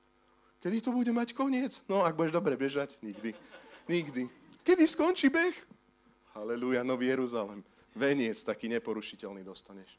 [0.57, 1.79] Kedy to bude mať koniec?
[1.85, 3.37] No, ak budeš dobre bežať, nikdy.
[3.85, 4.25] Nikdy.
[4.65, 5.53] Kedy skončí beh?
[6.33, 7.61] Halelúja, Nový Jeruzalem.
[7.97, 9.89] Veniec taký neporušiteľný dostaneš.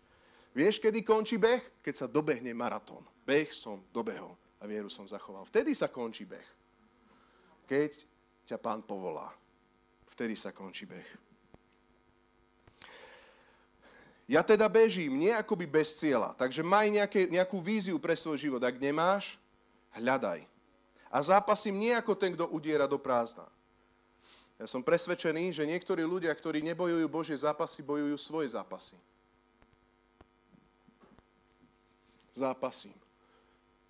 [0.54, 1.82] Vieš, kedy končí beh?
[1.82, 3.06] Keď sa dobehne maratón.
[3.22, 5.46] Beh som dobehol a vieru som zachoval.
[5.46, 6.48] Vtedy sa končí beh.
[7.70, 7.92] Keď
[8.48, 9.30] ťa pán povolá.
[10.10, 11.06] Vtedy sa končí beh.
[14.28, 16.36] Ja teda bežím, nie akoby bez cieľa.
[16.36, 18.60] Takže maj nejaké, nejakú víziu pre svoj život.
[18.60, 19.40] Ak nemáš,
[19.96, 20.44] hľadaj.
[21.08, 23.48] A zápasím nie ako ten, kto udiera do prázdna.
[24.58, 28.98] Ja som presvedčený, že niektorí ľudia, ktorí nebojujú Božie zápasy, bojujú svoje zápasy.
[32.34, 32.94] Zápasím.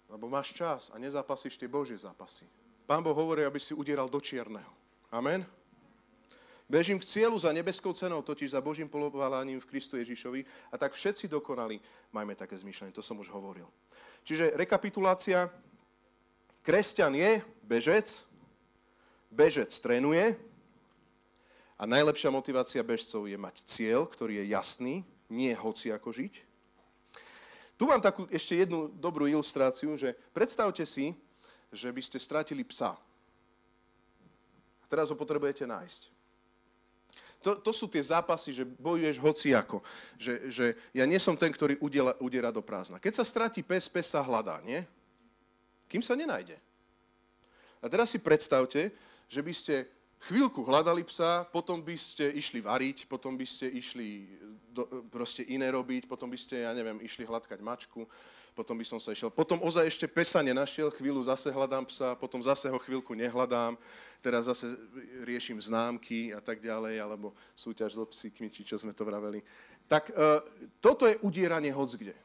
[0.08, 2.44] Lebo máš čas a nezápasíš tie Božie zápasy.
[2.88, 4.72] Pán Boh hovorí, aby si udieral do čierneho.
[5.12, 5.44] Amen?
[6.68, 10.92] Bežím k cieľu za nebeskou cenou, totiž za Božím polovalaním v Kristu Ježišovi a tak
[10.92, 11.80] všetci dokonali.
[12.12, 13.64] Majme také zmýšľanie, to som už hovoril.
[14.20, 15.48] Čiže rekapitulácia,
[16.68, 18.28] Kresťan je bežec,
[19.32, 20.36] bežec trénuje
[21.80, 24.94] a najlepšia motivácia bežcov je mať cieľ, ktorý je jasný,
[25.32, 26.44] nie hoci ako žiť.
[27.80, 31.16] Tu mám takú ešte jednu dobrú ilustráciu, že predstavte si,
[31.72, 33.00] že by ste stratili psa.
[34.84, 36.12] A teraz ho potrebujete nájsť.
[37.48, 39.80] To, to sú tie zápasy, že bojuješ hociako.
[40.20, 43.00] Že, že ja nie som ten, ktorý udiera, udiera do prázdna.
[43.00, 44.84] Keď sa stratí pes, pes sa hľadá, nie?
[45.88, 46.60] Kým sa nenájde.
[47.80, 48.92] A teraz si predstavte,
[49.28, 49.74] že by ste
[50.26, 54.26] chvíľku hľadali psa, potom by ste išli variť, potom by ste išli
[54.74, 58.02] do, proste iné robiť, potom by ste, ja neviem, išli hladkať mačku,
[58.58, 59.30] potom by som sa išiel.
[59.30, 63.78] Potom ozaj ešte pesa nenašiel, chvíľu zase hľadám psa, potom zase ho chvíľku nehľadám,
[64.18, 64.74] teraz zase
[65.22, 69.46] riešim známky a tak ďalej, alebo súťaž s obsíkmi, či čo sme to vraveli.
[69.86, 70.12] Tak e,
[70.82, 72.18] toto je udieranie hoc kde.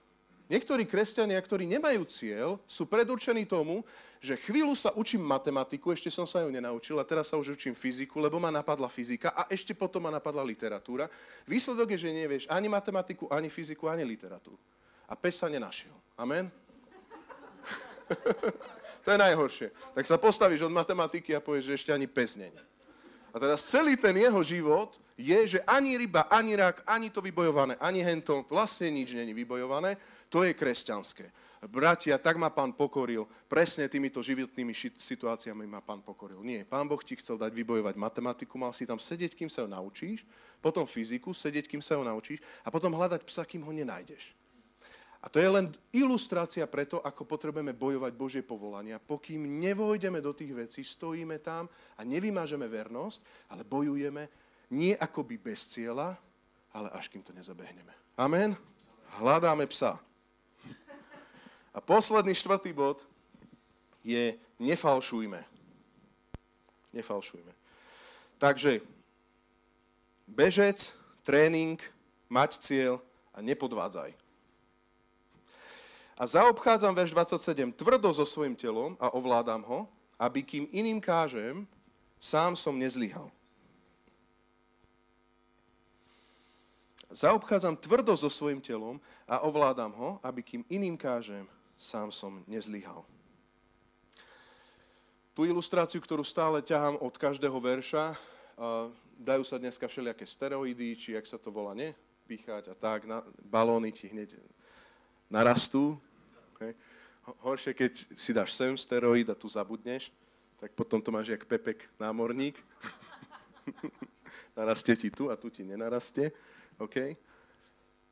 [0.51, 3.79] Niektorí kresťania, ktorí nemajú cieľ, sú predurčení tomu,
[4.19, 7.75] že chvíľu sa učím matematiku, ešte som sa ju nenaučil, a teraz sa už učím
[7.75, 11.07] fyziku, lebo ma napadla fyzika a ešte potom ma napadla literatúra.
[11.47, 14.59] Výsledok je, že nevieš ani matematiku, ani fyziku, ani literatúru.
[15.07, 15.95] A pes sa nenašiel.
[16.19, 16.51] Amen?
[19.03, 19.67] to je najhoršie.
[19.95, 22.59] Tak sa postavíš od matematiky a povieš, že ešte ani pes není.
[23.33, 27.73] A teraz celý ten jeho život je, že ani ryba, ani rak, ani to vybojované,
[27.81, 29.97] ani hento, vlastne nič není vybojované,
[30.29, 31.33] to je kresťanské.
[31.65, 36.43] Bratia, tak ma pán pokoril, presne týmito životnými situáciami ma pán pokoril.
[36.43, 39.69] Nie, pán Boh ti chcel dať vybojovať matematiku, mal si tam sedieť, kým sa ho
[39.71, 40.27] naučíš,
[40.59, 44.35] potom fyziku, sedieť, kým sa ho naučíš a potom hľadať psa, kým ho nenájdeš.
[45.23, 48.99] A to je len ilustrácia preto, ako potrebujeme bojovať Božie povolania.
[48.99, 54.27] Pokým nevojdeme do tých vecí, stojíme tam a nevymážeme vernosť, ale bojujeme
[54.75, 56.19] nie akoby bez cieľa,
[56.75, 57.95] ale až kým to nezabehneme.
[58.19, 58.59] Amen?
[59.15, 59.95] Hľadáme psa.
[61.73, 63.07] A posledný štvrtý bod
[64.03, 65.39] je nefalšujme.
[66.93, 67.53] Nefalšujme.
[68.37, 68.83] Takže
[70.27, 70.91] bežec,
[71.23, 71.79] tréning,
[72.27, 72.99] mať cieľ
[73.31, 74.22] a nepodvádzaj.
[76.13, 79.89] A zaobchádzam, verš 27, tvrdo so svojim telom a ovládam ho,
[80.21, 81.65] aby kým iným kážem,
[82.21, 83.33] sám som nezlyhal.
[87.13, 91.45] Zaobchádzam tvrdo so svojim telom a ovládam ho, aby kým iným kážem,
[91.77, 93.05] sám som nezlyhal.
[95.33, 98.13] Tú ilustráciu, ktorú stále ťahám od každého verša,
[99.17, 101.97] dajú sa dneska všelijaké steroidy, či jak sa to volá, ne?
[102.29, 104.37] Píchať a tak, na, balóny ti hneď
[105.33, 105.97] narastú.
[106.61, 106.77] Hej.
[107.41, 110.13] Horšie, keď si dáš sem steroid a tu zabudneš,
[110.61, 112.53] tak potom to máš jak Pepek námorník.
[114.59, 116.29] narastie ti tu a tu ti nenarastie.
[116.77, 117.17] OK?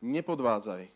[0.01, 0.89] Nepodvádzaj.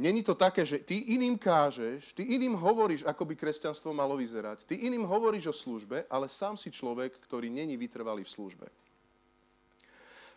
[0.00, 4.64] Není to také, že ty iným kážeš, ty iným hovoríš, ako by kresťanstvo malo vyzerať.
[4.64, 8.66] Ty iným hovoríš o službe, ale sám si človek, ktorý není vytrvalý v službe.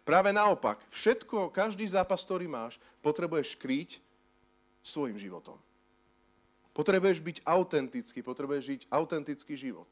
[0.03, 4.03] Práve naopak, všetko, každý zápas, ktorý máš, potrebuješ kryť
[4.83, 5.57] svojim životom.
[6.73, 9.87] Potrebuješ byť autentický, potrebuješ žiť autentický život.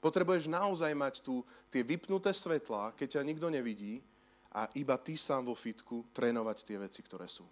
[0.00, 4.00] Potrebuješ naozaj mať tu tie vypnuté svetlá, keď ťa nikto nevidí
[4.52, 7.44] a iba ty sám vo fitku trénovať tie veci, ktoré sú.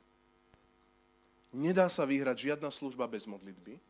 [1.53, 3.81] Nedá sa vyhrať žiadna služba bez modlitby.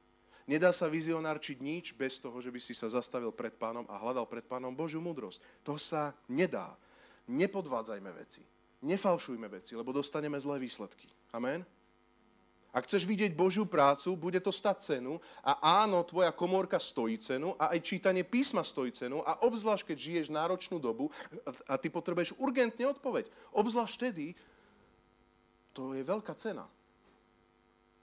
[0.49, 4.25] Nedá sa vizionárčiť nič bez toho, že by si sa zastavil pred pánom a hľadal
[4.25, 5.43] pred pánom Božiu múdrosť.
[5.67, 6.73] To sa nedá.
[7.29, 8.41] Nepodvádzajme veci.
[8.81, 11.11] Nefalšujme veci, lebo dostaneme zlé výsledky.
[11.35, 11.67] Amen?
[12.79, 17.59] Ak chceš vidieť Božiu prácu, bude to stať cenu a áno, tvoja komórka stojí cenu
[17.59, 21.11] a aj čítanie písma stojí cenu a obzvlášť, keď žiješ náročnú dobu
[21.67, 23.35] a ty potrebuješ urgentne odpoveď.
[23.51, 24.39] Obzvlášť vtedy,
[25.75, 26.71] to je veľká cena.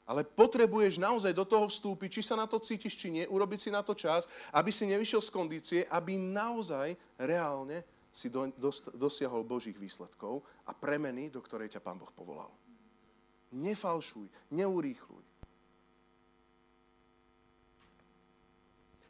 [0.03, 3.69] Ale potrebuješ naozaj do toho vstúpiť, či sa na to cítiš, či nie, urobiť si
[3.71, 7.79] na to čas, aby si nevyšiel z kondície, aby naozaj reálne
[8.11, 12.51] si do, dos, dosiahol Božích výsledkov a premeny, do ktorej ťa Pán Boh povolal.
[13.55, 15.23] Nefalšuj, neurýchluj.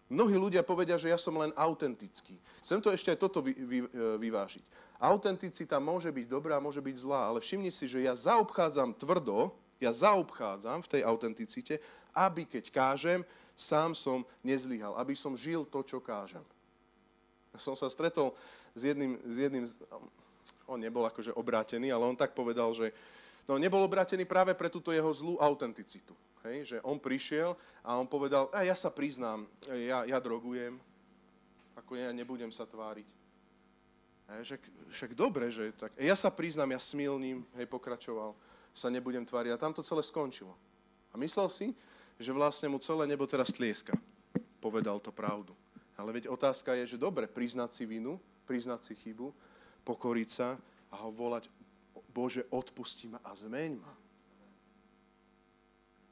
[0.05, 2.37] Mnohí ľudia povedia, že ja som len autentický.
[2.61, 3.87] Chcem to ešte aj toto vy, vy, e,
[4.21, 4.61] vyvážiť.
[5.01, 9.49] Autenticita môže byť dobrá, môže byť zlá, ale všimni si, že ja zaobchádzam tvrdo,
[9.81, 11.81] ja zaobchádzam v tej autenticite,
[12.13, 13.25] aby keď kážem,
[13.57, 16.43] sám som nezlyhal, aby som žil to, čo kážem.
[17.57, 18.37] Som sa stretol
[18.77, 19.65] s jedným, s jedným
[20.69, 22.93] on nebol akože obrátený, ale on tak povedal, že
[23.45, 26.17] No nebol obratený práve pre túto jeho zlú autenticitu.
[26.45, 30.77] Hej, že on prišiel a on povedal, a ja sa priznám, ja, ja drogujem,
[31.73, 33.05] ako ja nebudem sa tváriť.
[34.25, 34.55] Hej, že,
[34.93, 38.37] však dobre, že tak, ja sa priznám, ja smilním, hej, pokračoval,
[38.77, 40.53] sa nebudem tváriť a tam to celé skončilo.
[41.09, 41.67] A myslel si,
[42.19, 43.93] že vlastne mu celé nebo teraz tlieska.
[44.59, 45.53] Povedal to pravdu.
[45.95, 49.31] Ale veď otázka je, že dobre, priznať si vinu, priznať si chybu,
[49.87, 50.59] pokoriť sa
[50.91, 51.47] a ho volať
[52.15, 53.91] Bože, odpusti ma a zmeň ma.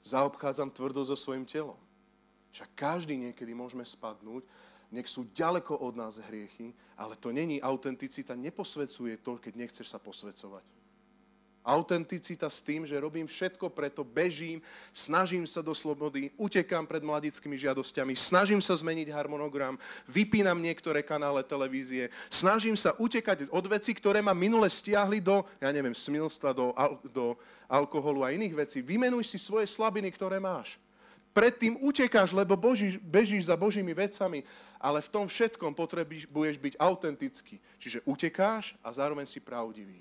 [0.04, 1.80] Zaobchádzam tvrdo so svojim telom.
[2.52, 4.44] Však každý niekedy môžeme spadnúť,
[4.92, 9.98] nech sú ďaleko od nás hriechy, ale to není autenticita, neposvecuje to, keď nechceš sa
[9.98, 10.83] posvecovať.
[11.64, 14.60] Autenticita s tým, že robím všetko preto, bežím,
[14.92, 21.40] snažím sa do slobody, utekám pred mladickými žiadosťami, snažím sa zmeniť harmonogram, vypínam niektoré kanále
[21.40, 26.76] televízie, snažím sa utekať od vecí, ktoré ma minule stiahli do, ja neviem, smilstva, do,
[27.08, 27.40] do
[27.72, 28.84] alkoholu a iných vecí.
[28.84, 30.76] Vymenuj si svoje slabiny, ktoré máš.
[31.34, 34.46] Predtým utekáš, lebo božíš, bežíš za Božími vecami,
[34.78, 37.58] ale v tom všetkom potrebuješ byť autentický.
[37.82, 39.98] Čiže utekáš a zároveň si pravdivý.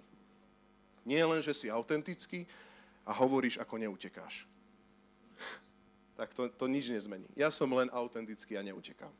[1.03, 2.47] Nie len, že si autentický
[3.03, 4.47] a hovoríš, ako neutekáš.
[6.15, 7.27] Tak to, to nič nezmení.
[7.35, 9.11] Ja som len autentický a neutekám.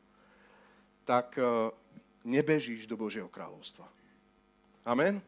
[1.03, 1.75] Tak uh,
[2.23, 3.89] nebežíš do Božieho kráľovstva.
[4.87, 5.19] Amen?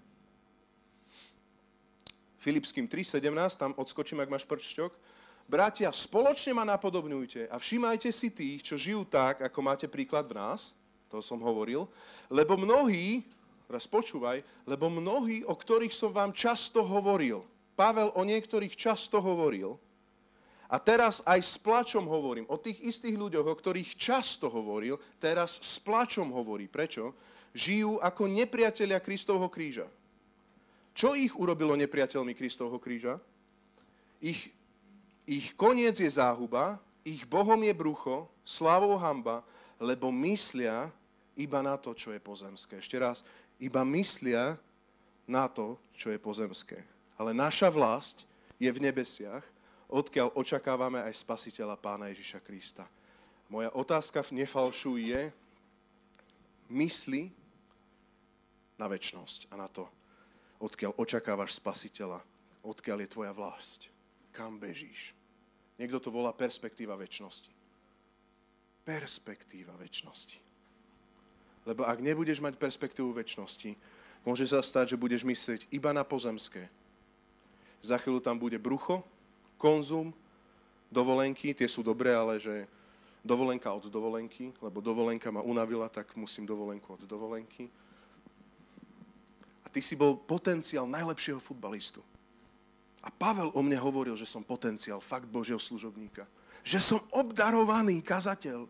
[2.39, 3.25] Filipským 3.17,
[3.57, 4.93] tam odskočím, ak máš prčťok.
[5.49, 10.37] Bratia, spoločne ma napodobňujte a všímajte si tých, čo žijú tak, ako máte príklad v
[10.37, 10.77] nás.
[11.09, 11.87] to som hovoril,
[12.27, 13.23] lebo mnohí,
[13.67, 17.43] teraz počúvaj, lebo mnohí, o ktorých som vám často hovoril,
[17.75, 19.75] Pavel o niektorých často hovoril,
[20.71, 25.61] a teraz aj s plačom hovorím o tých istých ľuďoch, o ktorých často hovoril, teraz
[25.61, 26.67] s plačom hovorí.
[26.67, 27.15] Prečo?
[27.55, 29.87] Žijú ako nepriatelia Kristovho kríža.
[30.95, 33.23] Čo ich urobilo nepriateľmi Kristovho kríža?
[34.19, 34.51] Ich,
[35.29, 39.45] ich koniec je záhuba, ich Bohom je brucho, slávou hamba,
[39.79, 40.89] lebo myslia
[41.35, 42.79] iba na to, čo je pozemské.
[42.79, 43.27] Ešte raz,
[43.59, 44.59] iba myslia
[45.25, 46.83] na to, čo je pozemské.
[47.15, 48.29] Ale naša vlast
[48.59, 49.45] je v nebesiach
[49.95, 52.85] odkiaľ očakávame aj spasiteľa pána Ježiša Krista.
[53.47, 55.31] Moja otázka v nefalšu je,
[56.73, 57.31] mysli
[58.75, 59.87] na väčnosť a na to,
[60.59, 62.19] odkiaľ očakávaš spasiteľa,
[62.67, 63.81] odkiaľ je tvoja vlast,
[64.35, 65.15] kam bežíš.
[65.79, 67.51] Niekto to volá perspektíva väčšnosti.
[68.83, 70.44] Perspektíva väčšnosti.
[71.65, 73.73] Lebo ak nebudeš mať perspektívu väčšnosti,
[74.25, 76.69] môže sa stať, že budeš myslieť iba na pozemské.
[77.85, 79.05] Za chvíľu tam bude brucho,
[79.61, 80.13] konzum,
[80.93, 82.69] dovolenky, tie sú dobré, ale že
[83.25, 87.73] dovolenka od dovolenky, lebo dovolenka ma unavila, tak musím dovolenku od dovolenky.
[89.65, 92.05] A ty si bol potenciál najlepšieho futbalistu.
[93.05, 96.25] A Pavel o mne hovoril, že som potenciál, fakt Božieho služobníka.
[96.65, 98.65] Že som obdarovaný kazateľ.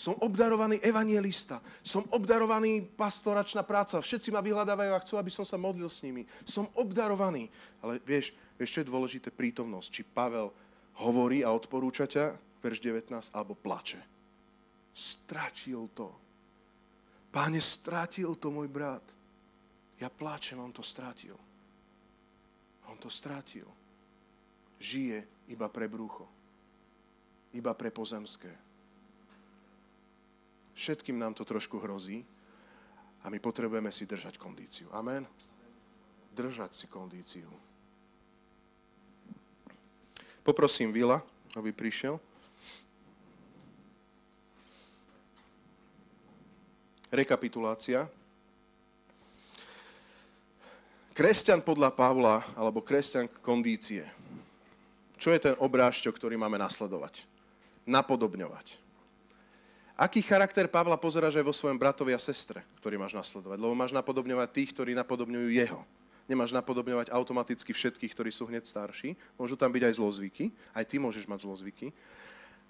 [0.00, 1.62] Som obdarovaný evangelista.
[1.84, 4.00] Som obdarovaný pastoračná práca.
[4.00, 6.26] Všetci ma vyhľadávajú a chcú, aby som sa modlil s nimi.
[6.48, 7.52] Som obdarovaný.
[7.84, 9.28] Ale vieš, vieš, je dôležité?
[9.30, 9.88] Prítomnosť.
[9.88, 10.50] Či Pavel
[11.04, 14.00] hovorí a odporúča ťa, verš 19, alebo plače.
[14.92, 16.08] Stratil to.
[17.32, 19.04] Páne, stratil to môj brat.
[19.96, 21.38] Ja pláčem, on to stratil.
[22.90, 23.70] On to stratil.
[24.82, 26.26] Žije iba pre brucho.
[27.54, 28.71] Iba pre pozemské
[30.72, 32.24] Všetkým nám to trošku hrozí
[33.22, 34.88] a my potrebujeme si držať kondíciu.
[34.90, 35.28] Amen?
[36.32, 37.48] Držať si kondíciu.
[40.42, 41.22] Poprosím Vila,
[41.54, 42.18] aby prišiel.
[47.12, 48.08] Rekapitulácia.
[51.12, 54.02] Kresťan podľa Pavla, alebo kresťan kondície.
[55.20, 57.28] Čo je ten obrážťok, ktorý máme nasledovať?
[57.84, 58.80] Napodobňovať.
[59.92, 63.58] Aký charakter Pavla pozeráš aj vo svojom bratovi a sestre, ktorý máš nasledovať?
[63.60, 65.84] Lebo máš napodobňovať tých, ktorí napodobňujú jeho.
[66.30, 69.12] Nemáš napodobňovať automaticky všetkých, ktorí sú hneď starší.
[69.36, 70.44] Môžu tam byť aj zlozvyky.
[70.72, 71.92] Aj ty môžeš mať zlozvyky.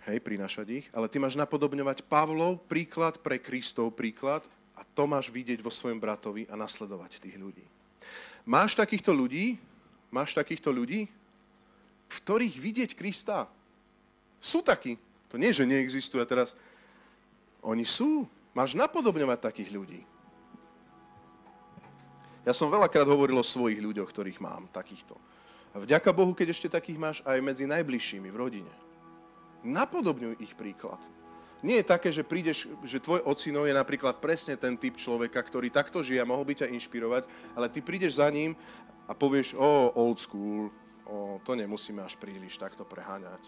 [0.03, 0.87] Hej, prinašať ich.
[0.91, 4.43] Ale ty máš napodobňovať Pavlov príklad pre Kristov príklad
[4.75, 7.63] a to máš vidieť vo svojom bratovi a nasledovať tých ľudí.
[8.43, 9.63] Máš takýchto ľudí,
[10.11, 11.07] máš takýchto ľudí,
[12.11, 13.47] v ktorých vidieť Krista.
[14.43, 14.99] Sú takí.
[15.31, 16.59] To nie, že neexistuje teraz
[17.63, 18.27] oni sú.
[18.53, 20.01] Máš napodobňovať takých ľudí.
[22.43, 25.15] Ja som veľakrát hovoril o svojich ľuďoch, ktorých mám, takýchto.
[25.73, 28.73] A vďaka Bohu, keď ešte takých máš aj medzi najbližšími v rodine.
[29.63, 30.99] Napodobňuj ich príklad.
[31.63, 35.71] Nie je také, že prídeš, že tvoj ocino je napríklad presne ten typ človeka, ktorý
[35.71, 37.23] takto žije a mohol by ťa inšpirovať,
[37.55, 38.59] ale ty prídeš za ním
[39.07, 40.75] a povieš, o, old school,
[41.07, 43.47] o, to nemusíme až príliš takto preháňať.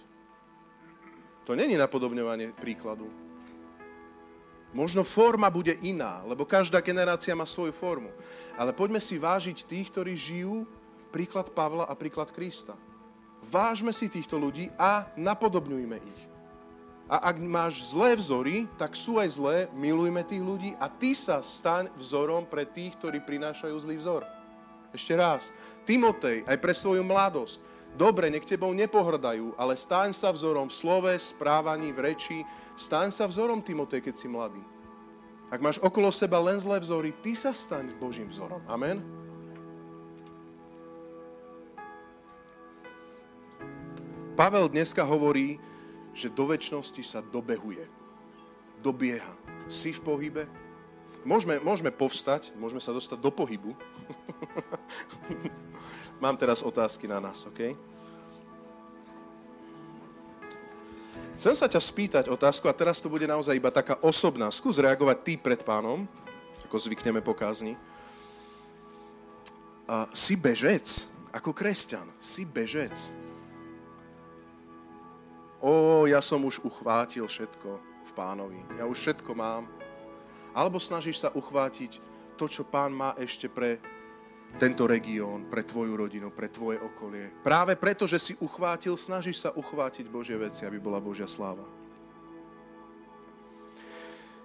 [1.50, 3.10] To není napodobňovanie príkladu.
[4.74, 8.10] Možno forma bude iná, lebo každá generácia má svoju formu.
[8.58, 10.66] Ale poďme si vážiť tých, ktorí žijú
[11.14, 12.74] príklad Pavla a príklad Krista.
[13.46, 16.22] Vážme si týchto ľudí a napodobňujme ich.
[17.06, 21.38] A ak máš zlé vzory, tak sú aj zlé, milujme tých ľudí a ty sa
[21.44, 24.26] staň vzorom pre tých, ktorí prinášajú zlý vzor.
[24.90, 25.54] Ešte raz,
[25.86, 27.62] Timotej, aj pre svoju mladosť,
[27.94, 32.38] dobre, nech tebou nepohrdajú, ale staň sa vzorom v slove, správaní, v reči,
[32.74, 34.58] Staň sa vzorom, Timotej, keď si mladý.
[35.46, 38.58] Ak máš okolo seba len zlé vzory, ty sa staň Božím vzorom.
[38.66, 38.98] Amen?
[44.34, 45.62] Pavel dneska hovorí,
[46.10, 47.86] že do väčšnosti sa dobehuje.
[48.82, 49.38] Dobieha.
[49.70, 50.50] Si v pohybe?
[51.22, 53.78] Môžeme, môžeme povstať, môžeme sa dostať do pohybu.
[56.24, 57.76] Mám teraz otázky na nás, OK?
[61.36, 64.48] Chcem sa ťa spýtať otázku, a teraz to bude naozaj iba taká osobná.
[64.48, 66.08] Skús reagovať ty pred pánom,
[66.64, 67.76] ako zvykneme po kázni.
[69.84, 72.96] A si bežec, ako kresťan, si bežec.
[75.60, 78.64] O, ja som už uchvátil všetko v pánovi.
[78.80, 79.68] Ja už všetko mám.
[80.56, 82.00] Alebo snažíš sa uchvátiť
[82.40, 83.76] to, čo pán má ešte pre
[84.54, 87.30] tento región, pre tvoju rodinu, pre tvoje okolie.
[87.42, 91.66] Práve preto, že si uchvátil, snažíš sa uchvátiť Božie veci, aby bola Božia sláva.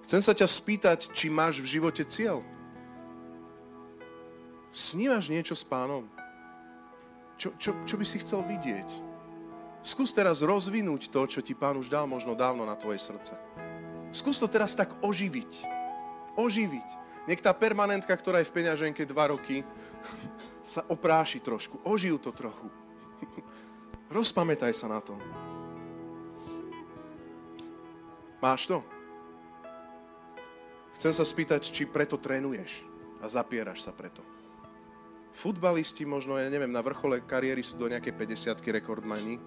[0.10, 2.41] Chcem sa ťa spýtať, či máš v živote cieľ.
[4.74, 6.10] Snívaš niečo s pánom?
[7.38, 8.89] Čo, čo, čo by si chcel vidieť?
[9.86, 13.38] Skús teraz rozvinúť to, čo ti pán už dal možno dávno na tvoje srdce.
[14.10, 15.64] Skús to teraz tak oživiť.
[16.36, 16.89] Oživiť.
[17.30, 19.61] Nech tá permanentka, ktorá je v peňaženke dva roky,
[20.73, 21.77] sa opráši trošku.
[21.86, 22.65] Ožijú to trochu.
[24.17, 25.13] Rozpamätaj sa na to.
[28.41, 28.82] Máš to?
[30.97, 32.82] Chcem sa spýtať, či preto trénuješ
[33.21, 34.25] a zapieraš sa preto.
[35.30, 39.38] Futbalisti možno, ja neviem, na vrchole kariéry sú do nejaké 50 rekordmani,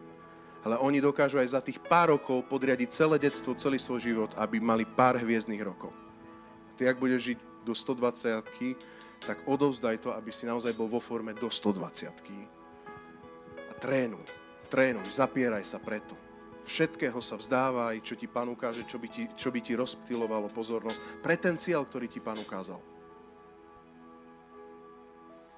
[0.62, 4.62] ale oni dokážu aj za tých pár rokov podriadiť celé detstvo, celý svoj život, aby
[4.62, 5.90] mali pár hviezdnych rokov.
[6.78, 8.42] Ty, ak budeš žiť do 120
[9.22, 12.10] tak odovzdaj to, aby si naozaj bol vo forme do 120
[13.70, 14.26] A trénuj,
[14.66, 16.18] trénuj, zapieraj sa preto.
[16.62, 21.22] Všetkého sa vzdávaj, čo ti pán ukáže, čo by ti, čo by ti rozptilovalo pozornosť
[21.22, 22.78] pre ktorý ti pán ukázal.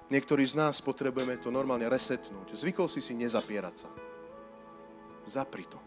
[0.05, 2.53] Niektorí z nás potrebujeme to normálne resetnúť.
[2.53, 3.89] Zvykol si si nezapierať sa.
[5.25, 5.81] Zapri to.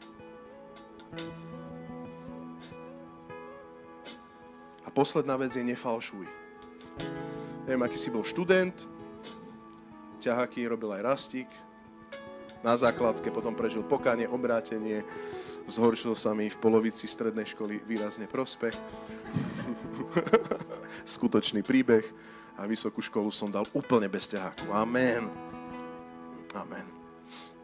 [4.89, 6.25] A posledná vec je nefalšuj.
[7.69, 8.73] Neviem, aký si bol študent,
[10.25, 11.51] ťahaky robil aj rastík,
[12.65, 15.05] na základke potom prežil pokanie, obrátenie,
[15.69, 18.73] zhoršil sa mi v polovici strednej školy výrazne prospech.
[21.21, 22.09] Skutočný príbeh
[22.57, 24.73] a vysokú školu som dal úplne bez ťaháku.
[24.73, 25.29] Amen.
[26.57, 26.89] Amen.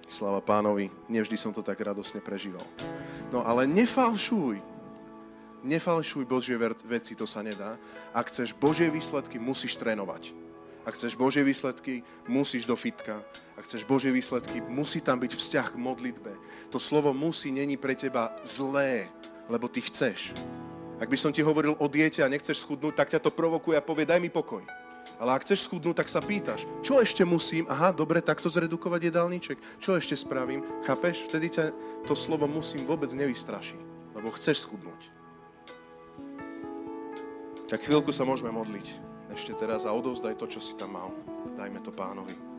[0.04, 2.68] Slava pánovi, nevždy som to tak radosne prežíval.
[3.32, 4.73] No ale nefalšuj.
[5.64, 7.80] Nefalšuj Božie veci, to sa nedá.
[8.12, 10.36] Ak chceš Božie výsledky, musíš trénovať.
[10.84, 13.24] Ak chceš Božie výsledky, musíš do fitka.
[13.56, 16.32] Ak chceš Božie výsledky, musí tam byť vzťah k modlitbe.
[16.68, 19.08] To slovo musí není pre teba zlé,
[19.48, 20.36] lebo ty chceš.
[21.00, 23.82] Ak by som ti hovoril o diete a nechceš schudnúť, tak ťa to provokuje a
[23.82, 24.60] povie, daj mi pokoj.
[25.16, 27.64] Ale ak chceš schudnúť, tak sa pýtaš, čo ešte musím?
[27.72, 29.58] Aha, dobre, takto zredukovať jedálniček.
[29.80, 30.60] Čo ešte spravím?
[30.84, 31.24] Chápeš?
[31.24, 31.64] Vtedy ťa
[32.04, 33.80] to slovo musím vôbec nevystraší,
[34.12, 35.23] lebo chceš schudnúť.
[37.74, 38.86] Tak chvíľku sa môžeme modliť
[39.34, 41.10] ešte teraz a odovzdaj to, čo si tam mal.
[41.58, 42.53] Dajme to pánovi.